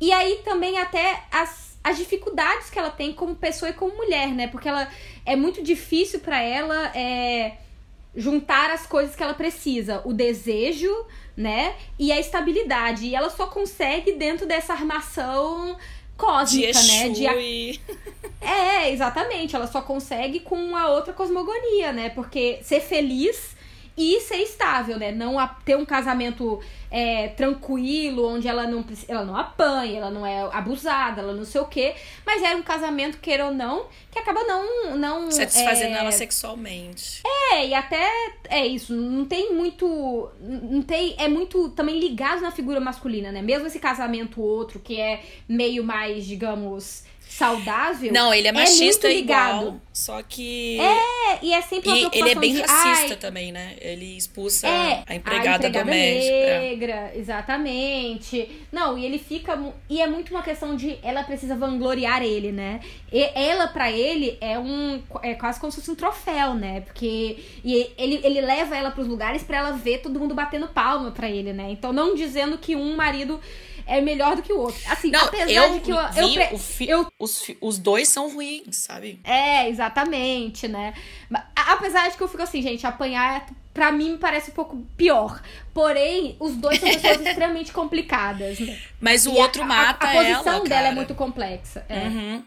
[0.00, 4.28] E aí também até as, as dificuldades que ela tem como pessoa e como mulher,
[4.28, 4.46] né?
[4.48, 4.88] Porque ela
[5.24, 7.56] é muito difícil pra ela é,
[8.14, 10.92] juntar as coisas que ela precisa, o desejo,
[11.36, 11.74] né?
[11.98, 13.06] E a estabilidade.
[13.06, 15.78] E ela só consegue dentro dessa armação De
[16.16, 17.08] cósmica, né?
[17.10, 17.80] De, e...
[18.40, 19.54] é, exatamente.
[19.54, 22.10] Ela só consegue com a outra cosmogonia, né?
[22.10, 23.56] Porque ser feliz
[23.98, 25.10] e ser estável, né?
[25.10, 30.24] Não a- ter um casamento é, tranquilo, onde ela não, ela não apanha, ela não
[30.24, 31.94] é abusada, ela não sei o quê.
[32.24, 34.96] Mas era um casamento, queira ou não, que acaba não.
[34.96, 37.22] não Satisfazendo é, ela sexualmente.
[37.52, 38.08] é, e até
[38.48, 40.30] é isso, não tem muito.
[40.40, 41.14] Não tem.
[41.18, 43.42] É muito também ligado na figura masculina, né?
[43.42, 48.12] Mesmo esse casamento outro, que é meio mais, digamos, saudável.
[48.12, 49.60] Não, ele é machista muito ligado.
[49.60, 50.80] igual, só que...
[50.80, 53.76] É, e é sempre uma E ele é bem de, racista ai, também, né?
[53.80, 56.60] Ele expulsa É, a empregada, doméstica.
[56.60, 58.66] negra, exatamente.
[58.72, 59.58] Não, e ele fica.
[59.88, 62.80] E é muito uma questão de ela precisa vangloriar ele, né?
[63.12, 65.02] E ela, pra ele, é um.
[65.22, 66.80] É quase como se fosse um troféu, né?
[66.80, 67.38] Porque.
[67.64, 71.28] E ele, ele leva ela pros lugares pra ela ver todo mundo batendo palma pra
[71.28, 71.68] ele, né?
[71.70, 73.40] Então, não dizendo que um marido
[73.88, 74.80] é melhor do que o outro.
[74.86, 75.96] Assim, Não, apesar eu de que eu.
[76.12, 79.20] vi eu, fi- eu os, os dois são ruins, sabe?
[79.24, 80.94] é, exatamente, né?
[81.34, 84.76] A- Apesar de que eu fico assim, gente, apanhar pra mim me parece um pouco
[84.96, 85.40] pior.
[85.74, 88.58] Porém, os dois são pessoas extremamente complicadas.
[88.58, 88.78] Né?
[89.00, 91.84] Mas o E a- outro a- mata a, posição ela, dela é muito complexa.
[91.88, 92.00] É.
[92.08, 92.42] Uhum.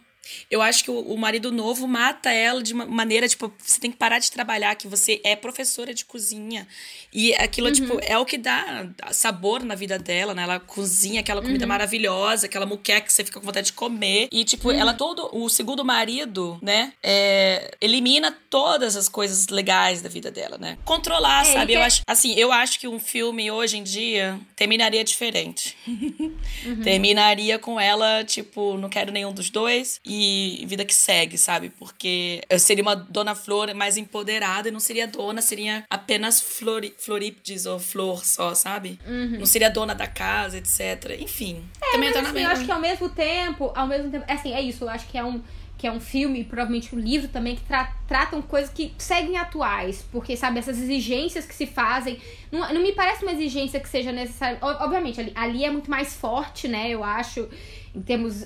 [0.49, 3.91] Eu acho que o, o marido novo mata ela de uma maneira, tipo, você tem
[3.91, 6.67] que parar de trabalhar, que você é professora de cozinha.
[7.13, 7.73] E aquilo, Uhum.
[7.73, 10.43] tipo, é o que dá sabor na vida dela, né?
[10.43, 11.47] Ela cozinha aquela Uhum.
[11.47, 14.27] comida maravilhosa, aquela muqueca que você fica com vontade de comer.
[14.32, 14.79] E, tipo, Uhum.
[14.79, 15.29] ela todo.
[15.34, 16.93] O segundo marido, né?
[17.03, 20.77] é, elimina todas as coisas legais da vida dela, né?
[20.86, 21.73] Controlar, É, sabe?
[21.73, 25.75] Eu quer- acho, assim, eu acho que um filme hoje em dia terminaria diferente.
[26.65, 26.82] Uhum.
[26.84, 30.20] Terminaria com ela, tipo, não quero nenhum dos dois e
[30.67, 31.69] vida que segue, sabe?
[31.69, 36.93] Porque eu seria uma dona flor mais empoderada e não seria dona, seria apenas flori,
[36.97, 38.99] florípdes ou flor só, sabe?
[39.05, 41.17] Não seria dona da casa, etc.
[41.19, 41.63] Enfim.
[41.91, 42.13] também Uhum.
[42.13, 44.61] Mas, tá na assim, eu acho que ao mesmo tempo, ao mesmo tempo, assim, é
[44.61, 45.41] isso, eu acho que é um
[45.78, 49.36] que é um filme, e provavelmente um livro também, que tra- tratam coisas que seguem
[49.36, 50.05] atuais.
[50.11, 52.22] Porque, sabe, essas exigências que se fazem.
[52.51, 54.59] Não, não me parece uma exigência que seja necessária.
[54.61, 56.88] Ob- Obviamente, ali, ali é muito mais forte, né?
[56.91, 57.49] Eu acho,
[57.95, 58.45] em termos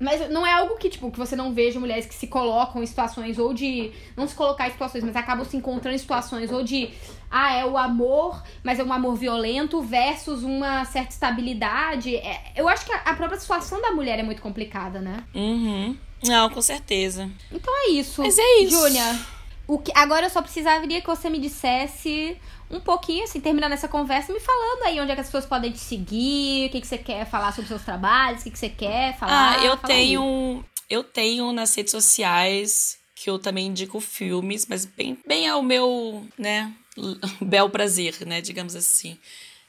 [0.00, 2.86] Mas não é algo que, tipo, que você não veja mulheres que se colocam em
[2.86, 3.92] situações ou de.
[4.16, 6.90] Não se colocar em situações, mas acabam se encontrando em situações ou de.
[7.30, 12.14] Ah, é o amor, mas é um amor violento versus uma certa estabilidade.
[12.16, 15.24] É, eu acho que a, a própria situação da mulher é muito complicada, né?
[15.34, 15.96] Uhum.
[16.22, 17.28] Não, com certeza.
[17.50, 18.22] Então é isso.
[18.22, 18.80] Mas é isso.
[18.80, 19.18] Júnia,
[19.66, 22.36] o que, agora eu só precisaria que você me dissesse
[22.70, 25.72] um pouquinho, assim, terminando essa conversa, me falando aí onde é que as pessoas podem
[25.72, 28.68] te seguir, o que, que você quer falar sobre seus trabalhos, o que, que você
[28.68, 29.58] quer falar.
[29.58, 30.06] Ah, eu fala aí.
[30.06, 30.64] tenho.
[30.90, 36.26] Eu tenho nas redes sociais que eu também indico filmes, mas bem, bem ao meu,
[36.38, 36.72] né,
[37.40, 39.18] bel prazer, né, digamos assim,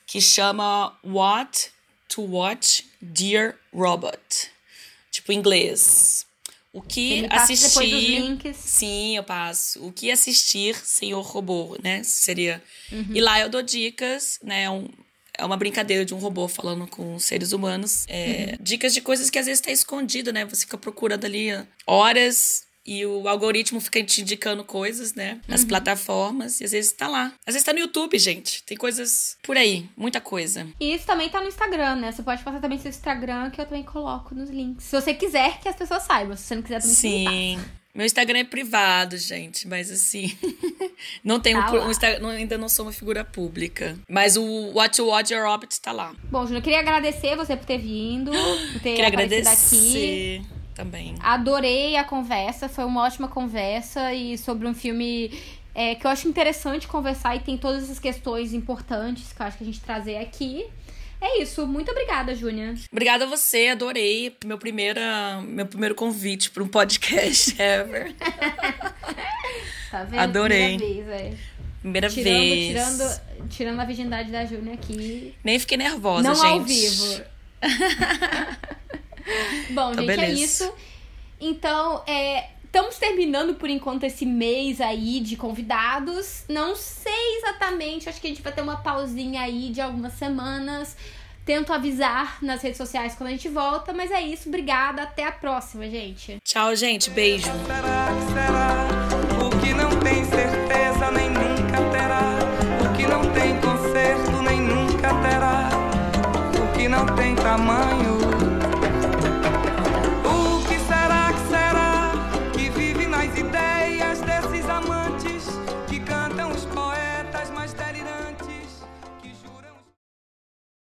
[0.06, 1.72] que chama What
[2.08, 4.52] to Watch Dear Robot.
[5.12, 6.26] Tipo em inglês.
[6.80, 8.38] O que assistir.
[8.54, 9.86] Sim, eu passo.
[9.86, 12.02] O que assistir, senhor robô, né?
[12.04, 12.62] Seria.
[12.92, 13.12] Uhum.
[13.14, 14.70] E lá eu dou dicas, né?
[14.70, 14.88] Um,
[15.38, 18.06] é uma brincadeira de um robô falando com seres humanos.
[18.08, 18.58] É, Uhum.
[18.62, 20.46] Dicas de coisas que às vezes tá escondido, né?
[20.46, 21.50] Você fica procurando ali
[21.86, 25.40] horas e o algoritmo fica te indicando coisas, né?
[25.48, 25.68] Nas Uhum.
[25.68, 26.60] plataformas.
[26.62, 27.34] E às vezes tá lá.
[27.46, 28.64] Às vezes tá no YouTube, gente.
[28.64, 29.86] Tem coisas por aí.
[29.96, 30.68] Muita coisa.
[30.80, 32.12] E isso também tá no Instagram, né?
[32.12, 34.86] Você pode passar também seu Instagram, que eu também coloco nos links.
[34.86, 36.36] Se você quiser que as pessoas saibam.
[36.36, 37.60] Se você não quiser, também Sim.
[37.94, 40.38] Meu Instagram é privado, gente, mas assim.
[41.24, 43.98] não tenho Tá um, um Insta- não- ainda não sou uma figura pública.
[44.08, 46.14] Mas o What to Watch Your Orbit tá lá.
[46.32, 50.42] Bom, Júnior, eu queria agradecer você por ter vindo, por ter Queria aparecido aqui.
[50.80, 51.16] Também.
[51.20, 55.38] Adorei a conversa, foi uma ótima conversa e sobre um filme
[55.76, 59.58] é, que eu acho interessante conversar e tem todas essas questões importantes que eu acho
[59.58, 60.66] que a gente trazer aqui.
[61.22, 62.76] É isso, muito obrigada, Júnior.
[62.90, 64.34] Obrigada a você, adorei.
[64.46, 68.16] Meu, primeira, meu primeiro convite para um podcast ever.
[69.90, 70.20] Tá vendo?
[70.20, 70.78] Adorei.
[70.78, 71.34] Primeira vez, é.
[71.82, 72.68] Primeira Tirando, vez.
[72.68, 75.34] tirando, tirando a virgindade da Júnior aqui.
[75.44, 76.46] Nem fiquei nervosa, não gente.
[76.46, 77.24] ao vivo.
[79.72, 80.44] Bom, Então, gente, é beleza.
[80.44, 80.74] isso.
[81.42, 86.44] Então, é, estamos terminando por enquanto esse mês aí de convidados.
[86.50, 90.96] Não sei exatamente, acho que a gente vai ter uma pausinha aí de algumas semanas.
[91.46, 94.50] Tento avisar nas redes sociais quando a gente volta, mas é isso.
[94.50, 96.38] Obrigada, até a próxima, gente.
[96.44, 97.10] Tchau, gente.
[97.10, 97.46] Beijo.
[97.46, 99.46] Será que será?
[99.46, 102.38] O que não tem certeza nem nunca terá.
[102.86, 105.70] O que não tem conserto nem nunca terá.
[106.62, 108.09] O que não tem tamanho